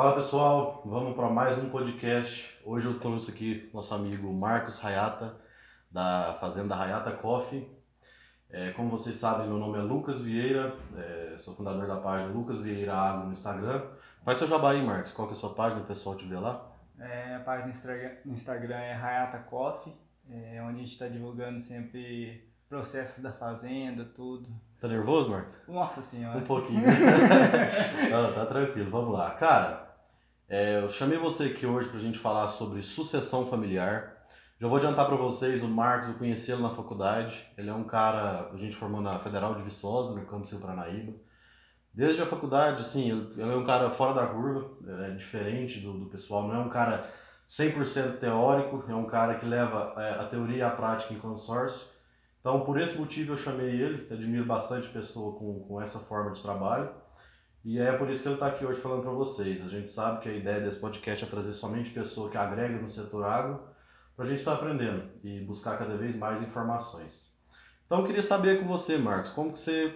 Fala 0.00 0.14
pessoal, 0.14 0.80
vamos 0.86 1.14
para 1.14 1.28
mais 1.28 1.58
um 1.58 1.68
podcast. 1.68 2.58
Hoje 2.64 2.86
eu 2.86 2.98
trouxe 2.98 3.32
aqui 3.32 3.68
nosso 3.74 3.94
amigo 3.94 4.32
Marcos 4.32 4.78
Rayata, 4.78 5.36
da 5.90 6.38
Fazenda 6.40 6.74
Rayata 6.74 7.12
Coffee. 7.12 7.70
É, 8.48 8.70
como 8.70 8.88
vocês 8.88 9.18
sabem, 9.18 9.46
meu 9.46 9.58
nome 9.58 9.76
é 9.76 9.82
Lucas 9.82 10.22
Vieira, 10.22 10.74
é, 10.96 11.36
sou 11.40 11.54
fundador 11.54 11.86
da 11.86 11.96
página 11.96 12.32
Lucas 12.32 12.62
Vieira 12.62 12.94
Agro 12.94 13.26
no 13.26 13.34
Instagram. 13.34 13.82
Faz 14.24 14.38
seu 14.38 14.48
jabá 14.48 14.70
aí, 14.70 14.82
Marcos, 14.82 15.12
qual 15.12 15.28
que 15.28 15.34
é 15.34 15.36
a 15.36 15.38
sua 15.38 15.52
página, 15.52 15.82
o 15.82 15.86
pessoal 15.86 16.16
te 16.16 16.24
vê 16.24 16.38
lá? 16.38 16.66
É, 16.98 17.34
a 17.34 17.40
página 17.40 17.70
no 18.24 18.32
Instagram 18.32 18.78
é 18.78 18.94
Rayata 18.94 19.36
Coffee, 19.40 19.94
é, 20.30 20.62
onde 20.62 20.76
a 20.76 20.82
gente 20.82 20.92
está 20.92 21.08
divulgando 21.08 21.60
sempre 21.60 22.50
processos 22.70 23.22
da 23.22 23.32
fazenda, 23.32 24.06
tudo. 24.06 24.48
Tá 24.80 24.88
nervoso, 24.88 25.28
Marcos? 25.28 25.54
Nossa 25.68 26.00
senhora. 26.00 26.38
Um 26.38 26.44
pouquinho. 26.44 26.86
Não, 28.10 28.32
tá 28.32 28.46
tranquilo, 28.46 28.90
vamos 28.90 29.12
lá. 29.12 29.32
Cara, 29.32 29.89
é, 30.50 30.82
eu 30.82 30.90
chamei 30.90 31.16
você 31.16 31.44
aqui 31.44 31.64
hoje 31.64 31.88
pra 31.88 32.00
gente 32.00 32.18
falar 32.18 32.48
sobre 32.48 32.82
sucessão 32.82 33.46
familiar. 33.46 34.26
Já 34.58 34.66
vou 34.66 34.78
adiantar 34.78 35.06
para 35.06 35.14
vocês, 35.14 35.62
o 35.62 35.68
Marcos, 35.68 36.08
eu 36.08 36.14
conheci 36.16 36.50
ele 36.50 36.60
na 36.60 36.74
faculdade. 36.74 37.46
Ele 37.56 37.70
é 37.70 37.72
um 37.72 37.84
cara, 37.84 38.50
a 38.52 38.56
gente 38.56 38.74
formou 38.74 39.00
na 39.00 39.20
Federal 39.20 39.54
de 39.54 39.62
Viçosa, 39.62 40.12
no 40.12 40.26
campus 40.26 40.50
Rio 40.50 40.60
Paranaíba. 40.60 41.12
Desde 41.94 42.20
a 42.20 42.26
faculdade, 42.26 42.82
assim, 42.82 43.10
ele, 43.10 43.40
é 43.40 43.56
um 43.56 43.64
cara 43.64 43.90
fora 43.90 44.12
da 44.12 44.26
curva, 44.26 44.68
é 45.06 45.10
diferente 45.12 45.78
do, 45.78 45.92
do 45.92 46.06
pessoal, 46.06 46.48
não 46.48 46.56
é 46.56 46.58
um 46.58 46.68
cara 46.68 47.08
100% 47.48 48.18
teórico, 48.18 48.84
é 48.88 48.94
um 48.94 49.06
cara 49.06 49.36
que 49.36 49.46
leva 49.46 49.94
é, 49.98 50.20
a 50.20 50.24
teoria 50.24 50.66
à 50.66 50.70
prática 50.70 51.14
em 51.14 51.18
consórcio. 51.20 51.86
Então, 52.40 52.60
por 52.62 52.76
esse 52.80 52.98
motivo 52.98 53.34
eu 53.34 53.38
chamei 53.38 53.70
ele, 53.70 54.12
admiro 54.12 54.46
bastante 54.46 54.88
pessoa 54.88 55.38
com, 55.38 55.60
com 55.60 55.80
essa 55.80 56.00
forma 56.00 56.32
de 56.32 56.42
trabalho. 56.42 56.90
E 57.64 57.78
é 57.78 57.92
por 57.92 58.10
isso 58.10 58.22
que 58.22 58.28
ele 58.28 58.36
está 58.36 58.46
aqui 58.46 58.64
hoje 58.64 58.80
falando 58.80 59.02
para 59.02 59.10
vocês. 59.10 59.64
A 59.64 59.68
gente 59.68 59.90
sabe 59.90 60.20
que 60.20 60.28
a 60.28 60.32
ideia 60.32 60.60
desse 60.60 60.78
podcast 60.78 61.24
é 61.24 61.28
trazer 61.28 61.52
somente 61.52 61.90
pessoa 61.90 62.30
que 62.30 62.38
agrega 62.38 62.80
no 62.80 62.90
setor 62.90 63.24
agro, 63.24 63.60
para 64.16 64.24
a 64.24 64.28
gente 64.28 64.38
estar 64.38 64.52
tá 64.52 64.58
aprendendo 64.58 65.04
e 65.22 65.40
buscar 65.40 65.78
cada 65.78 65.96
vez 65.96 66.16
mais 66.16 66.42
informações. 66.42 67.34
Então, 67.86 68.00
eu 68.00 68.06
queria 68.06 68.22
saber 68.22 68.60
com 68.60 68.68
você, 68.68 68.96
Marcos, 68.96 69.32
como 69.32 69.52
que 69.52 69.58
você 69.58 69.92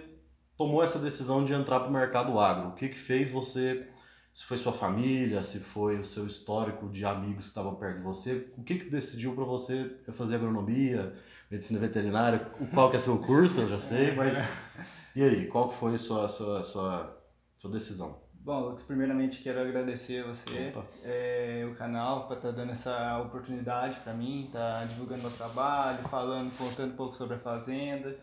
tomou 0.57 0.83
essa 0.83 0.99
decisão 0.99 1.45
de 1.45 1.53
entrar 1.53 1.81
para 1.81 1.89
o 1.89 1.93
mercado 1.93 2.39
agro? 2.41 2.71
O 2.71 2.73
que 2.73 2.89
que 2.89 2.99
fez 2.99 3.31
você, 3.31 3.87
se 4.33 4.45
foi 4.45 4.59
sua 4.59 4.73
família, 4.73 5.43
se 5.43 5.61
foi 5.61 5.99
o 5.99 6.05
seu 6.05 6.27
histórico 6.27 6.89
de 6.89 7.05
amigos 7.05 7.45
que 7.45 7.49
estavam 7.51 7.75
perto 7.77 7.99
de 7.99 8.03
você, 8.03 8.51
o 8.57 8.63
que 8.63 8.79
que 8.79 8.91
decidiu 8.91 9.35
para 9.35 9.45
você 9.45 9.97
fazer 10.13 10.37
agronomia, 10.37 11.15
medicina 11.51 11.79
veterinária, 11.79 12.41
qual 12.75 12.91
que 12.91 12.97
é 12.97 13.01
seu 13.01 13.19
curso, 13.19 13.61
eu 13.61 13.69
já 13.69 13.79
sei, 13.79 14.15
mas 14.15 14.37
e 15.15 15.23
aí, 15.23 15.47
qual 15.47 15.69
que 15.69 15.77
foi 15.77 15.95
a 15.95 15.99
sua, 15.99 16.29
sua, 16.29 16.63
sua, 16.63 17.24
sua 17.65 17.71
decisão? 17.71 18.21
Bom, 18.35 18.61
Lucas, 18.61 18.83
primeiramente 18.83 19.43
quero 19.43 19.59
agradecer 19.59 20.23
a 20.23 20.27
você, 20.27 20.75
é, 21.03 21.67
o 21.71 21.75
canal, 21.75 22.27
por 22.27 22.37
estar 22.37 22.51
tá 22.51 22.55
dando 22.55 22.73
essa 22.73 23.19
oportunidade 23.23 23.99
para 24.01 24.13
mim, 24.13 24.45
estar 24.45 24.81
tá 24.81 24.85
divulgando 24.85 25.23
meu 25.23 25.31
trabalho, 25.31 26.07
falando, 26.09 26.55
contando 26.59 26.93
um 26.93 26.97
pouco 26.97 27.17
sobre 27.17 27.37
a 27.37 27.39
fazenda. 27.39 28.19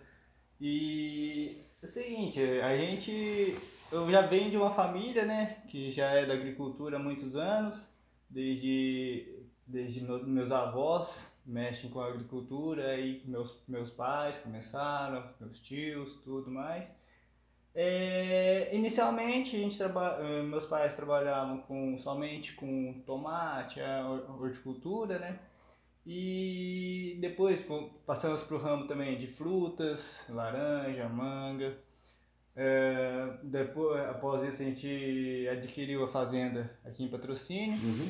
E 0.59 1.57
é 1.81 1.85
o 1.85 1.87
seguinte, 1.87 2.39
a 2.39 2.77
gente. 2.77 3.57
Eu 3.91 4.09
já 4.11 4.21
venho 4.21 4.51
de 4.51 4.57
uma 4.57 4.71
família, 4.71 5.25
né, 5.25 5.57
que 5.67 5.91
já 5.91 6.11
é 6.11 6.25
da 6.25 6.33
agricultura 6.33 6.97
há 6.97 6.99
muitos 6.99 7.35
anos, 7.35 7.89
desde, 8.29 9.43
desde 9.65 10.01
meus 10.01 10.51
avós 10.51 11.29
mexem 11.43 11.89
com 11.89 11.99
a 11.99 12.07
agricultura, 12.07 12.91
aí 12.91 13.23
meus, 13.25 13.61
meus 13.67 13.89
pais 13.89 14.37
começaram, 14.37 15.27
meus 15.39 15.59
tios, 15.59 16.21
tudo 16.23 16.51
mais. 16.51 16.95
É, 17.73 18.69
inicialmente, 18.75 19.55
a 19.55 19.59
gente 19.59 19.77
traba, 19.77 20.17
eh, 20.19 20.41
meus 20.43 20.65
pais 20.65 20.93
trabalhavam 20.93 21.59
com, 21.59 21.97
somente 21.97 22.53
com 22.53 23.01
tomate, 23.05 23.79
a 23.79 24.07
horticultura, 24.39 25.17
né? 25.19 25.39
E 26.05 27.17
depois 27.21 27.65
passamos 28.05 28.43
para 28.43 28.55
o 28.55 28.59
ramo 28.59 28.87
também 28.87 29.17
de 29.17 29.27
frutas, 29.27 30.25
laranja, 30.29 31.07
manga. 31.07 31.77
É, 32.55 33.37
depois, 33.43 34.01
após 34.09 34.43
isso, 34.43 34.61
a 34.61 34.65
gente 34.65 35.47
adquiriu 35.49 36.03
a 36.03 36.07
fazenda 36.07 36.77
aqui 36.83 37.03
em 37.03 37.07
Patrocínio, 37.07 37.77
uhum. 37.77 38.09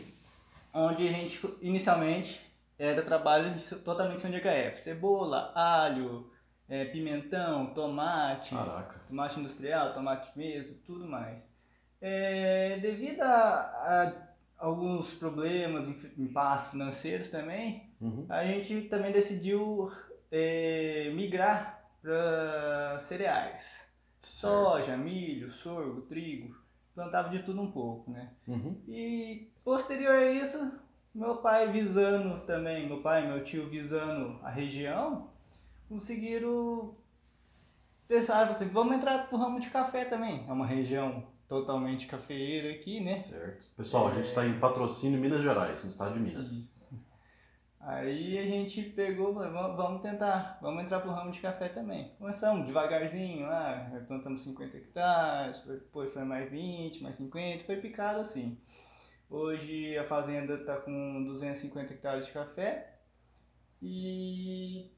onde 0.74 1.08
a 1.08 1.12
gente 1.12 1.40
inicialmente 1.62 2.42
era 2.80 3.04
trabalho 3.04 3.54
totalmente 3.84 4.28
de 4.28 4.40
HF: 4.40 4.82
cebola, 4.82 5.52
alho, 5.54 6.31
é, 6.72 6.86
pimentão, 6.86 7.74
tomate, 7.74 8.56
Caraca. 8.56 9.02
tomate 9.06 9.38
industrial, 9.38 9.92
tomate 9.92 10.32
mesa, 10.38 10.74
tudo 10.86 11.06
mais. 11.06 11.46
É, 12.00 12.80
devido 12.80 13.20
a, 13.24 13.28
a, 13.28 14.14
alguns 14.58 15.14
problemas, 15.14 15.90
impasses 16.18 16.72
financeiros 16.72 17.28
também, 17.28 17.92
uhum. 18.00 18.26
a 18.30 18.46
gente 18.46 18.84
também 18.84 19.12
decidiu 19.12 19.92
é, 20.32 21.12
migrar 21.14 21.84
para 22.02 22.98
cereais. 23.00 23.86
Soja, 24.18 24.96
milho, 24.96 25.52
sorgo, 25.52 26.04
trigo, 26.04 26.56
plantava 26.96 27.28
de 27.28 27.44
tudo 27.44 27.62
um 27.62 27.70
pouco, 27.70 28.12
né? 28.12 28.32
Uhum. 28.48 28.82
E 28.88 29.52
posterior 29.62 30.16
a 30.16 30.32
isso, 30.32 30.80
meu 31.14 31.36
pai 31.38 31.70
visando 31.70 32.46
também, 32.46 32.88
meu 32.88 33.02
pai 33.02 33.26
e 33.26 33.28
meu 33.28 33.44
tio 33.44 33.68
visando 33.68 34.40
a 34.42 34.50
região, 34.50 35.31
conseguiram 35.92 36.96
pensar 38.08 38.50
assim, 38.50 38.70
vamos 38.70 38.96
entrar 38.96 39.28
pro 39.28 39.38
ramo 39.38 39.60
de 39.60 39.70
café 39.70 40.06
também. 40.06 40.46
É 40.48 40.52
uma 40.54 40.66
região 40.66 41.28
totalmente 41.50 42.08
cafeeira 42.08 42.72
aqui, 42.72 43.02
né? 43.02 43.16
Certo. 43.16 43.66
Pessoal, 43.76 44.08
é... 44.08 44.12
a 44.12 44.16
gente 44.16 44.28
está 44.28 44.48
em 44.48 44.58
patrocínio 44.58 45.20
Minas 45.20 45.44
Gerais, 45.44 45.84
no 45.84 45.90
estado 45.90 46.14
de 46.14 46.20
Minas. 46.22 46.50
Isso. 46.50 46.72
Aí 47.82 48.38
a 48.38 48.44
gente 48.44 48.84
pegou, 48.84 49.34
vamos 49.34 50.02
tentar, 50.02 50.60
vamos 50.62 50.84
entrar 50.84 51.00
pro 51.02 51.12
ramo 51.12 51.32
de 51.32 51.42
café 51.42 51.68
também. 51.68 52.14
Começamos 52.18 52.68
devagarzinho, 52.68 53.48
ah, 53.48 54.02
plantamos 54.08 54.44
50 54.44 54.78
hectares, 54.78 55.60
depois 55.66 56.14
foi 56.14 56.24
mais 56.24 56.50
20, 56.50 57.02
mais 57.02 57.16
50, 57.16 57.66
foi 57.66 57.78
picado 57.78 58.20
assim. 58.20 58.58
Hoje 59.30 59.98
a 59.98 60.06
fazenda 60.06 60.54
está 60.56 60.78
com 60.78 61.24
250 61.26 61.94
hectares 61.94 62.28
de 62.28 62.32
café 62.32 63.00
e 63.82 64.92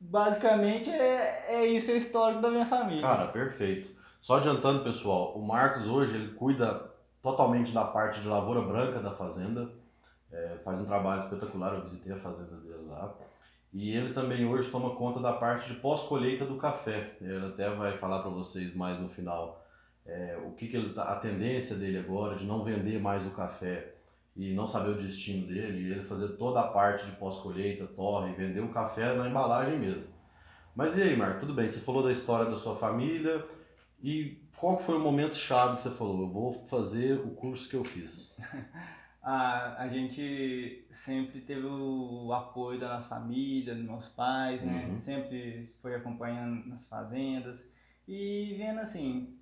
basicamente 0.00 0.90
é, 0.90 1.46
é 1.48 1.66
isso 1.66 1.90
é 1.90 1.94
o 1.94 1.96
histórico 1.96 2.42
da 2.42 2.50
minha 2.50 2.66
família. 2.66 3.02
Cara, 3.02 3.28
perfeito. 3.28 3.90
Só 4.20 4.36
adiantando, 4.36 4.82
pessoal, 4.82 5.32
o 5.36 5.42
Marcos 5.42 5.86
hoje 5.86 6.14
ele 6.14 6.34
cuida 6.34 6.90
totalmente 7.22 7.72
da 7.72 7.84
parte 7.84 8.20
de 8.20 8.28
lavoura 8.28 8.60
branca 8.60 9.00
da 9.00 9.12
fazenda. 9.12 9.68
É, 10.30 10.58
faz 10.64 10.80
um 10.80 10.84
trabalho 10.84 11.22
espetacular, 11.22 11.74
eu 11.74 11.84
visitei 11.84 12.12
a 12.12 12.18
fazenda 12.18 12.56
dele 12.56 12.86
lá. 12.88 13.14
E 13.72 13.94
ele 13.94 14.12
também 14.12 14.46
hoje 14.46 14.70
toma 14.70 14.94
conta 14.96 15.20
da 15.20 15.32
parte 15.32 15.68
de 15.68 15.80
pós-colheita 15.80 16.44
do 16.44 16.56
café. 16.56 17.12
Ele 17.20 17.46
até 17.46 17.68
vai 17.70 17.96
falar 17.98 18.20
para 18.20 18.30
vocês 18.30 18.74
mais 18.74 18.98
no 18.98 19.08
final 19.08 19.64
é, 20.08 20.38
o 20.42 20.52
que, 20.52 20.66
que 20.66 20.76
ele 20.76 20.94
tá, 20.94 21.04
a 21.04 21.16
tendência 21.16 21.76
dele 21.76 21.98
agora 21.98 22.36
de 22.36 22.46
não 22.46 22.64
vender 22.64 23.00
mais 23.00 23.26
o 23.26 23.30
café 23.30 23.94
e 24.38 24.54
não 24.54 24.68
saber 24.68 24.90
o 24.90 25.02
destino 25.02 25.48
dele, 25.48 25.82
e 25.82 25.90
ele 25.90 26.04
fazer 26.04 26.28
toda 26.36 26.60
a 26.60 26.68
parte 26.68 27.04
de 27.04 27.12
pós-colheita, 27.16 27.88
torre, 27.88 28.32
vender 28.34 28.60
o 28.60 28.68
café 28.68 29.12
na 29.14 29.28
embalagem 29.28 29.80
mesmo. 29.80 30.04
Mas 30.76 30.96
e 30.96 31.02
aí, 31.02 31.16
Marco, 31.16 31.40
tudo 31.40 31.52
bem, 31.52 31.68
você 31.68 31.80
falou 31.80 32.04
da 32.04 32.12
história 32.12 32.48
da 32.48 32.56
sua 32.56 32.76
família, 32.76 33.44
e 34.00 34.40
qual 34.56 34.78
foi 34.78 34.96
o 34.96 35.00
momento 35.00 35.34
chave 35.34 35.74
que 35.74 35.82
você 35.82 35.90
falou? 35.90 36.20
Eu 36.20 36.28
vou 36.28 36.52
fazer 36.66 37.18
o 37.18 37.30
curso 37.30 37.68
que 37.68 37.74
eu 37.74 37.82
fiz. 37.82 38.32
a, 39.20 39.82
a 39.82 39.88
gente 39.88 40.86
sempre 40.92 41.40
teve 41.40 41.66
o 41.66 42.32
apoio 42.32 42.78
da 42.78 42.90
nossa 42.90 43.08
família, 43.08 43.74
dos 43.74 43.84
meus 43.84 44.08
pais, 44.08 44.62
né? 44.62 44.86
Uhum. 44.88 44.98
Sempre 44.98 45.66
foi 45.82 45.96
acompanhando 45.96 46.64
nas 46.68 46.86
fazendas 46.86 47.68
e 48.06 48.54
vendo 48.56 48.78
assim, 48.78 49.36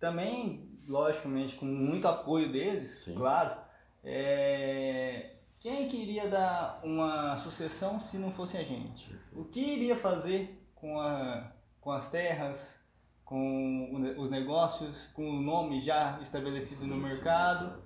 também, 0.00 0.70
logicamente, 0.88 1.54
com 1.54 1.66
muito 1.66 2.08
apoio 2.08 2.50
deles, 2.50 3.04
Sim. 3.04 3.14
claro. 3.14 3.67
É... 4.10 5.34
Quem 5.60 5.86
queria 5.86 6.28
dar 6.28 6.80
uma 6.82 7.36
sucessão 7.36 8.00
se 8.00 8.16
não 8.16 8.30
fosse 8.30 8.56
a 8.56 8.62
gente? 8.62 9.14
O 9.32 9.44
que 9.44 9.60
iria 9.60 9.94
fazer 9.94 10.66
com, 10.74 10.98
a, 10.98 11.52
com 11.80 11.90
as 11.90 12.10
terras, 12.10 12.80
com 13.24 14.14
os 14.16 14.30
negócios, 14.30 15.08
com 15.08 15.28
o 15.28 15.42
nome 15.42 15.80
já 15.80 16.18
estabelecido 16.22 16.86
no 16.86 16.96
mercado? 16.96 17.82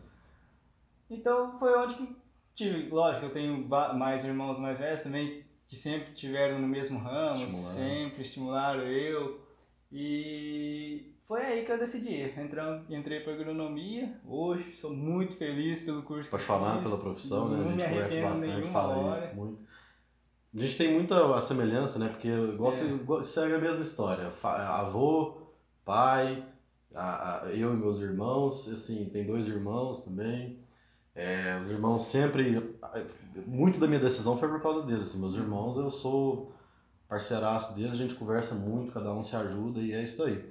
Então 1.11 1.59
foi 1.59 1.77
onde 1.77 1.95
que 1.95 2.17
tive, 2.55 2.89
lógico, 2.91 3.27
eu 3.27 3.33
tenho 3.33 3.67
mais 3.67 4.25
irmãos 4.25 4.59
mais 4.59 4.79
velhos 4.79 5.03
também 5.03 5.45
que 5.67 5.75
sempre 5.75 6.13
tiveram 6.13 6.61
no 6.61 6.69
mesmo 6.69 6.99
ramo, 6.99 7.49
sempre 7.49 8.23
estimularam 8.23 8.83
eu. 8.83 9.41
E 9.91 11.12
foi 11.27 11.43
aí 11.43 11.65
que 11.65 11.73
eu 11.73 11.79
decidi. 11.79 12.21
Entrando, 12.37 12.85
entrei 12.93 13.21
para 13.21 13.33
agronomia. 13.33 14.15
Hoje 14.27 14.73
sou 14.75 14.93
muito 14.93 15.35
feliz 15.37 15.81
pelo 15.81 16.03
curso 16.03 16.29
Apaixonado 16.29 16.83
pela 16.83 16.99
profissão, 16.99 17.49
né? 17.49 17.59
A 17.59 17.71
gente 17.71 17.89
conhece 17.89 18.23
bastante, 18.23 18.69
fala 18.69 18.97
hora. 18.99 19.19
isso 19.19 19.37
muito. 19.37 19.63
A 20.55 20.59
gente 20.59 20.77
tem 20.77 20.93
muita 20.93 21.41
semelhança, 21.41 21.99
né? 21.99 22.09
Porque 22.09 22.29
eu 22.29 22.57
gosto, 22.57 22.85
é. 22.85 23.23
segue 23.23 23.55
a 23.55 23.59
mesma 23.59 23.83
história. 23.83 24.31
Avô, 24.43 25.39
pai, 25.85 26.45
a, 26.95 27.45
a, 27.45 27.47
eu 27.47 27.73
e 27.73 27.77
meus 27.77 27.99
irmãos, 28.01 28.69
assim, 28.69 29.09
tem 29.11 29.25
dois 29.25 29.49
irmãos 29.49 30.05
também. 30.05 30.59
É, 31.15 31.59
os 31.63 31.71
irmãos 31.71 32.03
sempre. 32.03 32.77
Muito 33.47 33.79
da 33.81 33.87
minha 33.87 34.01
decisão 34.01 34.37
foi 34.37 34.49
por 34.49 34.61
causa 34.61 34.83
deles. 34.83 35.09
Assim, 35.09 35.19
meus 35.19 35.35
irmãos, 35.35 35.79
eu 35.79 35.91
sou 35.91 36.53
parceiraço 37.09 37.75
deles, 37.75 37.93
a 37.93 37.97
gente 37.97 38.15
conversa 38.15 38.55
muito, 38.55 38.93
cada 38.93 39.13
um 39.13 39.23
se 39.23 39.37
ajuda 39.37 39.81
e 39.81 39.93
é 39.93 40.03
isso 40.03 40.23
aí. 40.23 40.51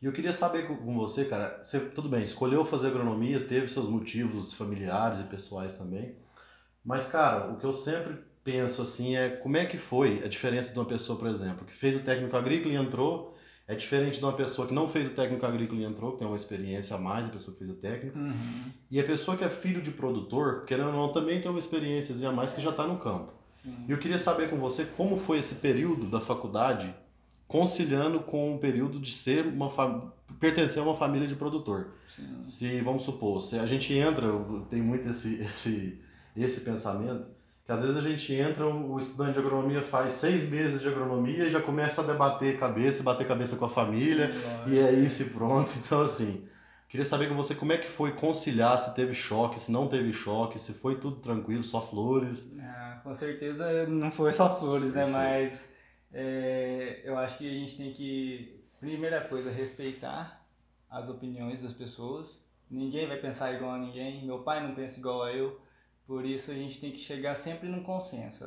E 0.00 0.06
eu 0.06 0.12
queria 0.12 0.32
saber 0.32 0.66
com 0.66 0.96
você, 0.96 1.24
cara, 1.26 1.62
você, 1.62 1.78
tudo 1.78 2.08
bem, 2.08 2.22
escolheu 2.22 2.64
fazer 2.64 2.88
agronomia, 2.88 3.46
teve 3.46 3.68
seus 3.68 3.88
motivos 3.88 4.54
familiares 4.54 5.20
e 5.20 5.24
pessoais 5.24 5.76
também. 5.76 6.16
Mas, 6.84 7.08
cara, 7.08 7.52
o 7.52 7.58
que 7.58 7.64
eu 7.64 7.72
sempre 7.74 8.18
penso 8.42 8.80
assim 8.80 9.16
é 9.16 9.28
como 9.28 9.58
é 9.58 9.66
que 9.66 9.76
foi 9.76 10.22
a 10.24 10.28
diferença 10.28 10.72
de 10.72 10.78
uma 10.78 10.86
pessoa, 10.86 11.18
por 11.18 11.28
exemplo, 11.28 11.66
que 11.66 11.74
fez 11.74 11.96
o 11.96 12.00
técnico 12.00 12.36
agrícola 12.36 12.72
e 12.72 12.76
entrou 12.76 13.36
é 13.70 13.74
diferente 13.76 14.18
de 14.18 14.24
uma 14.24 14.32
pessoa 14.32 14.66
que 14.66 14.74
não 14.74 14.88
fez 14.88 15.06
o 15.06 15.14
técnico 15.14 15.46
agrícola 15.46 15.80
e 15.80 15.84
entrou, 15.84 16.10
que 16.10 16.18
tem 16.18 16.26
uma 16.26 16.34
experiência 16.34 16.96
a 16.96 16.98
mais, 16.98 17.28
a 17.28 17.28
pessoa 17.28 17.52
que 17.52 17.60
fez 17.60 17.70
o 17.70 17.76
técnico. 17.76 18.18
Uhum. 18.18 18.64
E 18.90 18.98
a 18.98 19.04
pessoa 19.04 19.36
que 19.36 19.44
é 19.44 19.48
filho 19.48 19.80
de 19.80 19.92
produtor, 19.92 20.64
querendo 20.64 20.88
ou 20.88 20.92
não, 20.92 21.12
também 21.12 21.40
tem 21.40 21.48
uma 21.48 21.60
experiência 21.60 22.28
a 22.28 22.32
mais 22.32 22.52
que 22.52 22.60
já 22.60 22.70
está 22.70 22.84
no 22.84 22.98
campo. 22.98 23.32
Sim. 23.46 23.84
E 23.86 23.92
eu 23.92 23.98
queria 23.98 24.18
saber 24.18 24.50
com 24.50 24.56
você 24.56 24.84
como 24.84 25.16
foi 25.16 25.38
esse 25.38 25.54
período 25.54 26.06
da 26.06 26.20
faculdade 26.20 26.92
conciliando 27.50 28.20
com 28.20 28.54
o 28.54 28.58
período 28.58 29.00
de 29.00 29.10
ser 29.10 29.44
uma 29.44 29.68
pertencer 30.38 30.78
a 30.78 30.84
uma 30.84 30.94
família 30.94 31.26
de 31.26 31.34
produtor. 31.34 31.88
Sim. 32.08 32.44
Se, 32.44 32.80
vamos 32.80 33.02
supor, 33.02 33.42
se 33.42 33.58
a 33.58 33.66
gente 33.66 33.92
entra, 33.92 34.28
tem 34.70 34.80
muito 34.80 35.10
esse, 35.10 35.42
esse, 35.42 36.00
esse 36.36 36.60
pensamento, 36.60 37.26
que 37.66 37.72
às 37.72 37.82
vezes 37.82 37.96
a 37.96 38.02
gente 38.02 38.32
entra, 38.32 38.64
o 38.64 39.00
estudante 39.00 39.32
de 39.32 39.40
agronomia 39.40 39.82
faz 39.82 40.14
seis 40.14 40.48
meses 40.48 40.80
de 40.80 40.86
agronomia 40.86 41.44
e 41.44 41.50
já 41.50 41.60
começa 41.60 42.02
a 42.02 42.04
debater 42.04 42.56
cabeça, 42.56 43.02
bater 43.02 43.26
cabeça 43.26 43.56
com 43.56 43.64
a 43.64 43.68
família, 43.68 44.32
Sim, 44.32 44.72
e 44.72 44.78
é 44.78 44.92
isso 44.92 45.22
e 45.22 45.26
pronto. 45.30 45.70
Então, 45.84 46.02
assim, 46.02 46.44
queria 46.88 47.04
saber 47.04 47.28
com 47.28 47.34
você 47.34 47.56
como 47.56 47.72
é 47.72 47.78
que 47.78 47.88
foi 47.88 48.12
conciliar, 48.12 48.78
se 48.78 48.94
teve 48.94 49.12
choque, 49.12 49.58
se 49.58 49.72
não 49.72 49.88
teve 49.88 50.12
choque, 50.12 50.56
se 50.56 50.72
foi 50.72 51.00
tudo 51.00 51.16
tranquilo, 51.16 51.64
só 51.64 51.82
flores. 51.82 52.48
Ah, 52.60 53.00
com 53.02 53.12
certeza 53.12 53.88
não 53.88 54.12
foi 54.12 54.32
só 54.32 54.56
flores, 54.56 54.94
né? 54.94 55.04
Mas 55.04 55.69
é, 56.12 57.00
eu 57.04 57.16
acho 57.18 57.38
que 57.38 57.48
a 57.48 57.52
gente 57.52 57.76
tem 57.76 57.92
que, 57.92 58.64
primeira 58.78 59.20
coisa, 59.22 59.50
respeitar 59.50 60.44
as 60.88 61.08
opiniões 61.08 61.62
das 61.62 61.72
pessoas. 61.72 62.44
Ninguém 62.70 63.06
vai 63.06 63.18
pensar 63.18 63.52
igual 63.54 63.72
a 63.72 63.78
ninguém, 63.78 64.24
meu 64.24 64.42
pai 64.42 64.66
não 64.66 64.74
pensa 64.74 64.98
igual 64.98 65.22
a 65.22 65.32
eu 65.32 65.60
por 66.10 66.26
isso 66.26 66.50
a 66.50 66.54
gente 66.54 66.80
tem 66.80 66.90
que 66.90 66.98
chegar 66.98 67.36
sempre 67.36 67.68
num 67.68 67.84
consenso. 67.84 68.44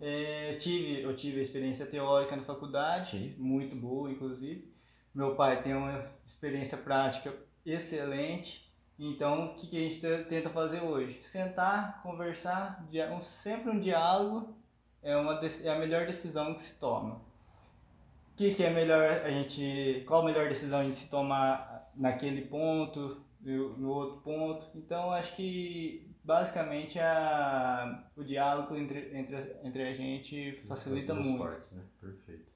É, 0.00 0.54
tive, 0.54 1.02
eu 1.02 1.14
tive 1.14 1.38
a 1.38 1.42
experiência 1.42 1.84
teórica 1.84 2.34
na 2.34 2.42
faculdade, 2.42 3.10
Sim. 3.10 3.34
muito 3.36 3.76
boa 3.76 4.10
inclusive. 4.10 4.72
Meu 5.14 5.34
pai 5.34 5.62
tem 5.62 5.74
uma 5.74 6.10
experiência 6.24 6.78
prática 6.78 7.34
excelente. 7.66 8.72
Então, 8.98 9.48
o 9.48 9.54
que, 9.56 9.66
que 9.66 9.76
a 9.76 9.80
gente 9.80 10.00
tenta 10.30 10.48
fazer 10.48 10.80
hoje? 10.80 11.20
Sentar, 11.22 12.02
conversar, 12.02 12.82
um, 13.14 13.20
sempre 13.20 13.68
um 13.70 13.78
diálogo 13.78 14.56
é, 15.02 15.16
uma, 15.16 15.40
é 15.40 15.68
a 15.68 15.78
melhor 15.78 16.06
decisão 16.06 16.54
que 16.54 16.62
se 16.62 16.78
toma. 16.78 17.14
O 17.14 18.36
que, 18.36 18.54
que 18.54 18.62
é 18.62 18.70
melhor 18.70 19.04
a 19.24 19.30
gente. 19.30 20.02
Qual 20.06 20.22
a 20.22 20.24
melhor 20.24 20.48
decisão 20.48 20.80
a 20.80 20.84
gente 20.84 20.96
se 20.96 21.10
tomar 21.10 21.90
naquele 21.94 22.42
ponto, 22.42 23.20
no, 23.40 23.88
outro 23.88 24.20
ponto? 24.22 24.66
Então, 24.74 25.10
acho 25.12 25.34
que 25.34 26.10
basicamente 26.24 26.98
a, 26.98 28.04
o 28.16 28.24
diálogo 28.24 28.76
entre, 28.76 29.18
entre, 29.18 29.56
entre 29.62 29.82
a 29.82 29.94
gente 29.94 30.62
facilita 30.66 31.14
muito. 31.14 31.42
Partes, 31.42 31.72
né? 31.72 31.82
Perfeito. 32.00 32.50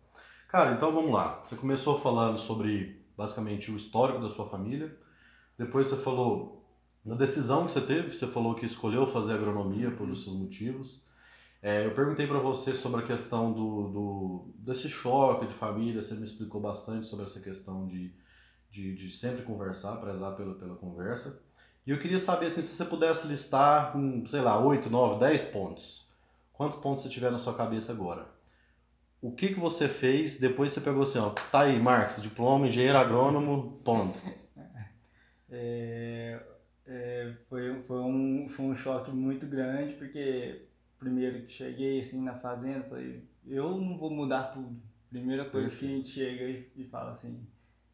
Cara, 0.49 0.73
então 0.73 0.93
vamos 0.93 1.13
lá. 1.13 1.41
Você 1.45 1.57
começou 1.57 1.99
falando 1.99 2.39
sobre 2.39 3.05
basicamente 3.17 3.71
o 3.71 3.77
histórico 3.77 4.21
da 4.21 4.31
sua 4.31 4.49
família. 4.49 4.97
Depois 5.59 5.89
você 5.89 5.97
falou 5.97 6.65
na 7.05 7.15
decisão 7.15 7.67
que 7.67 7.73
você 7.73 7.81
teve, 7.81 8.15
você 8.15 8.27
falou 8.27 8.55
que 8.55 8.65
escolheu 8.65 9.07
fazer 9.07 9.35
agronomia 9.35 9.91
por 9.91 10.09
uhum. 10.09 10.15
seus 10.15 10.37
motivos. 10.37 11.07
É, 11.65 11.87
eu 11.87 11.95
perguntei 11.95 12.27
para 12.27 12.39
você 12.39 12.75
sobre 12.75 13.03
a 13.03 13.07
questão 13.07 13.51
do, 13.51 13.89
do, 13.89 14.49
desse 14.57 14.87
choque 14.87 15.47
de 15.47 15.55
família, 15.55 16.03
você 16.03 16.15
me 16.15 16.25
explicou 16.25 16.61
bastante 16.61 17.07
sobre 17.07 17.25
essa 17.25 17.41
questão 17.41 17.87
de, 17.87 18.13
de, 18.71 18.95
de 18.95 19.11
sempre 19.11 19.41
conversar, 19.45 19.97
prezar 19.97 20.37
pela, 20.37 20.55
pela 20.57 20.77
conversa. 20.77 21.43
E 21.87 21.91
eu 21.91 21.99
queria 21.99 22.19
saber 22.19 22.49
assim, 22.49 22.61
se 22.61 22.77
você 22.77 22.85
pudesse 22.85 23.27
listar, 23.27 23.95
sei 24.31 24.43
lá, 24.43 24.61
8, 24.61 24.91
9, 24.91 25.19
10 25.19 25.45
pontos. 25.45 26.07
Quantos 26.53 26.77
pontos 26.77 27.03
você 27.03 27.09
tiver 27.09 27.33
na 27.33 27.39
sua 27.39 27.55
cabeça 27.55 27.93
agora? 27.93 28.27
O 29.23 29.33
que, 29.33 29.49
que 29.49 29.59
você 29.59 29.89
fez, 29.89 30.39
depois 30.39 30.71
você 30.71 30.83
pegou 30.83 31.05
assim, 31.05 31.19
ó, 31.19 31.31
tá 31.31 31.61
aí, 31.61 31.81
Marcos, 31.81 32.23
diploma, 32.23 32.69
engenheiro 32.69 32.99
agrônomo, 32.99 33.81
ponto. 33.83 34.21
É, 35.57 36.43
é, 36.85 37.33
foi, 37.49 37.81
foi, 37.83 38.01
um, 38.01 38.49
foi 38.49 38.65
um 38.65 38.75
choque 38.75 39.13
muito 39.13 39.47
grande, 39.47 39.95
porque 39.95 40.67
primeiro 41.05 41.45
que 41.45 41.53
cheguei 41.53 42.01
assim 42.01 42.23
na 42.23 42.35
fazenda, 42.35 42.85
falei, 42.85 43.23
eu 43.47 43.77
não 43.77 43.99
vou 43.99 44.11
mudar 44.11 44.45
tudo. 44.45 44.75
Primeira 45.11 45.45
coisa 45.49 45.77
que 45.77 45.85
a 45.85 45.89
gente 45.89 46.09
chega 46.09 46.45
e, 46.45 46.73
e 46.77 46.85
fala 46.85 47.11
assim, 47.11 47.47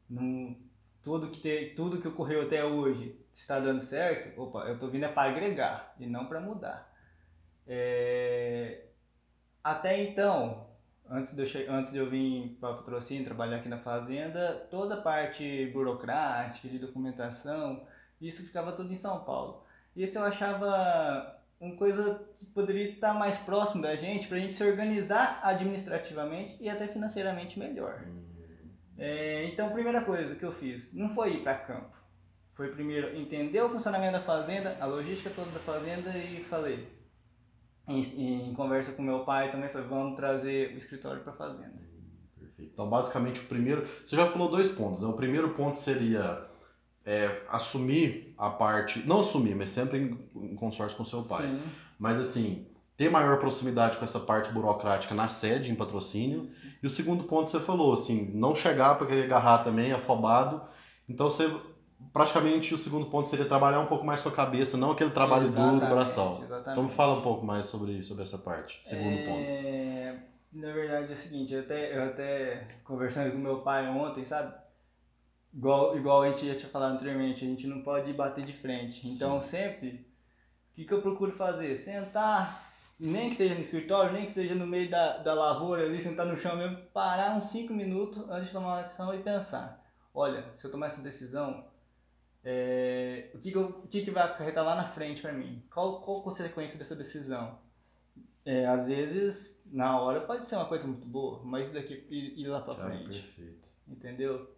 não, 0.09 0.57
tudo 1.03 1.31
que, 1.31 1.41
te, 1.41 1.75
tudo 1.75 2.01
que 2.01 2.09
ocorreu 2.09 2.43
até 2.43 2.65
hoje 2.65 3.19
está 3.33 3.59
dando 3.59 3.81
certo, 3.81 4.41
opa, 4.41 4.61
eu 4.61 4.75
estou 4.75 4.89
vindo 4.89 5.05
é 5.05 5.09
para 5.09 5.31
agregar 5.31 5.95
e 5.99 6.07
não 6.07 6.27
para 6.27 6.41
mudar. 6.41 6.91
É... 7.67 8.87
Até 9.63 10.03
então, 10.03 10.69
antes 11.09 11.35
de, 11.35 11.43
eu 11.43 11.73
antes 11.73 11.93
de 11.93 11.99
eu 11.99 12.09
vir 12.09 12.57
para 12.61 12.75
patrocínio, 12.75 13.25
trabalhar 13.25 13.59
aqui 13.59 13.69
na 13.69 13.79
fazenda, 13.79 14.67
toda 14.71 14.95
a 14.95 15.03
parte 15.03 15.67
burocrática, 15.67 16.69
de 16.69 16.79
documentação, 16.79 17.87
isso 18.21 18.47
ficava 18.47 18.73
tudo 18.73 18.91
em 18.93 18.97
São 18.97 19.25
Paulo. 19.25 19.65
Isso 19.95 20.17
eu 20.19 20.25
achava 20.25 21.40
uma 21.61 21.77
coisa 21.77 22.27
que 22.39 22.47
poderia 22.47 22.91
estar 22.91 23.13
mais 23.13 23.37
próximo 23.39 23.83
da 23.83 23.95
gente, 23.95 24.27
para 24.27 24.39
a 24.39 24.41
gente 24.41 24.55
se 24.55 24.65
organizar 24.65 25.41
administrativamente 25.43 26.57
e 26.59 26.69
até 26.71 26.89
financeiramente 26.89 27.59
melhor. 27.59 28.03
Hum. 28.07 28.31
É, 28.97 29.45
então, 29.47 29.71
primeira 29.71 30.03
coisa 30.03 30.35
que 30.35 30.45
eu 30.45 30.53
fiz, 30.53 30.93
não 30.95 31.11
foi 31.11 31.35
ir 31.35 31.43
para 31.43 31.55
campo. 31.55 31.97
Foi 32.55 32.69
primeiro 32.69 33.17
entender 33.17 33.61
o 33.63 33.69
funcionamento 33.69 34.13
da 34.13 34.21
fazenda, 34.21 34.77
a 34.81 34.87
logística 34.87 35.31
toda 35.31 35.51
da 35.51 35.61
fazenda 35.61 36.17
e 36.17 36.43
falei. 36.45 36.89
Em, 37.89 38.51
em 38.51 38.55
conversa 38.55 38.93
com 38.93 39.03
meu 39.03 39.25
pai 39.25 39.51
também 39.51 39.71
foi 39.71 39.83
vamos 39.83 40.17
trazer 40.17 40.75
o 40.75 40.79
escritório 40.79 41.23
para 41.23 41.33
a 41.33 41.37
fazenda. 41.37 41.81
Perfeito. 42.39 42.73
Então, 42.73 42.89
basicamente, 42.89 43.41
o 43.41 43.45
primeiro. 43.47 43.87
Você 44.05 44.17
já 44.17 44.27
falou 44.27 44.51
dois 44.51 44.71
pontos. 44.71 45.03
Né? 45.03 45.09
O 45.09 45.15
primeiro 45.15 45.55
ponto 45.55 45.79
seria 45.79 46.50
é, 47.05 47.43
assumir 47.49 48.35
a 48.37 48.51
parte. 48.51 49.07
Não 49.07 49.21
assumir, 49.21 49.55
mas 49.55 49.71
sempre 49.71 49.99
em, 49.99 50.53
em 50.53 50.55
consórcio 50.55 50.97
com 50.97 51.05
seu 51.05 51.23
pai. 51.23 51.47
Sim. 51.47 51.61
Mas 51.99 52.19
assim, 52.19 52.67
ter 52.97 53.11
maior 53.11 53.39
proximidade 53.39 53.99
com 53.99 54.05
essa 54.05 54.21
parte 54.21 54.53
burocrática 54.53 55.15
na 55.15 55.29
sede, 55.29 55.71
em 55.71 55.75
patrocínio. 55.75 56.49
Sim. 56.49 56.69
E 56.83 56.87
o 56.87 56.91
segundo 56.91 57.25
ponto 57.25 57.49
você 57.49 57.61
falou, 57.61 57.95
assim, 57.95 58.31
não 58.35 58.55
chegar 58.55 58.97
para 58.97 59.07
querer 59.07 59.25
agarrar 59.25 59.59
também, 59.59 59.93
afobado. 59.93 60.63
Então 61.09 61.31
você 61.31 61.51
praticamente 62.13 62.75
o 62.75 62.79
segundo 62.79 63.07
ponto 63.07 63.29
seria 63.29 63.45
trabalhar 63.45 63.81
um 63.81 63.87
pouco 63.87 64.05
mais 64.05 64.23
com 64.23 64.29
a 64.29 64.33
cabeça, 64.33 64.77
não 64.77 64.91
aquele 64.93 65.11
trabalho 65.11 65.47
exatamente, 65.47 65.81
duro, 65.81 65.95
braçal. 65.95 66.41
Exatamente. 66.43 66.71
Então 66.71 66.83
me 66.85 66.91
fala 66.91 67.19
um 67.19 67.21
pouco 67.21 67.45
mais 67.45 67.67
sobre, 67.67 68.03
sobre 68.03 68.23
essa 68.23 68.39
parte, 68.39 68.79
segundo 68.83 69.17
é... 69.19 69.27
ponto. 69.27 70.31
Na 70.53 70.73
verdade 70.73 71.11
é 71.11 71.13
o 71.13 71.17
seguinte, 71.17 71.55
eu 71.55 71.61
até, 71.61 71.97
eu 71.97 72.05
até 72.05 72.69
conversando 72.83 73.33
com 73.33 73.39
meu 73.39 73.61
pai 73.61 73.87
ontem, 73.89 74.25
sabe? 74.25 74.53
Igual, 75.53 75.97
igual 75.97 76.23
a 76.23 76.29
gente 76.29 76.47
já 76.47 76.55
tinha 76.55 76.71
falado 76.71 76.95
anteriormente, 76.95 77.45
a 77.45 77.49
gente 77.49 77.67
não 77.67 77.83
pode 77.83 78.13
bater 78.13 78.45
de 78.45 78.53
frente. 78.53 79.07
Então 79.07 79.41
Sim. 79.41 79.49
sempre, 79.49 79.89
o 80.71 80.75
que, 80.75 80.85
que 80.85 80.95
eu 80.95 81.03
procuro 81.03 81.33
fazer? 81.33 81.75
Sentar, 81.75 82.73
nem 82.99 83.29
que 83.29 83.35
seja 83.35 83.55
no 83.55 83.61
escritório, 83.61 84.13
nem 84.13 84.25
que 84.25 84.31
seja 84.31 84.55
no 84.55 84.67
meio 84.67 84.89
da, 84.89 85.19
da 85.19 85.35
lavoura 85.35 85.85
ali, 85.85 86.01
sentar 86.01 86.27
no 86.27 86.37
chão 86.37 86.57
mesmo, 86.57 86.79
parar 86.93 87.37
uns 87.37 87.47
5 87.47 87.73
minutos 87.73 88.29
antes 88.31 88.47
de 88.47 88.53
tomar 88.53 88.75
uma 88.75 88.83
decisão 88.83 89.15
e 89.15 89.23
pensar. 89.23 89.85
Olha, 90.15 90.45
se 90.55 90.67
eu 90.67 90.71
tomar 90.71 90.87
essa 90.87 91.03
decisão, 91.03 91.65
é, 92.45 93.31
o, 93.35 93.39
que, 93.39 93.51
que, 93.51 93.57
eu, 93.57 93.65
o 93.85 93.89
que, 93.89 94.05
que 94.05 94.11
vai 94.11 94.25
acarretar 94.25 94.65
lá 94.65 94.77
na 94.77 94.85
frente 94.85 95.21
para 95.21 95.33
mim? 95.33 95.63
Qual, 95.73 96.01
qual 96.01 96.21
a 96.21 96.23
consequência 96.23 96.79
dessa 96.79 96.95
decisão? 96.95 97.59
É, 98.45 98.67
às 98.67 98.87
vezes, 98.87 99.63
na 99.67 100.01
hora 100.01 100.21
pode 100.21 100.47
ser 100.47 100.57
uma 100.57 100.67
coisa 100.67 100.87
muito 100.87 101.07
boa, 101.07 101.43
mas 101.45 101.71
daqui 101.71 102.07
ir, 102.09 102.39
ir 102.39 102.47
lá 102.47 102.61
para 102.61 102.75
tá, 102.75 102.85
frente. 102.85 103.21
Perfeito. 103.21 103.69
Entendeu? 103.87 104.49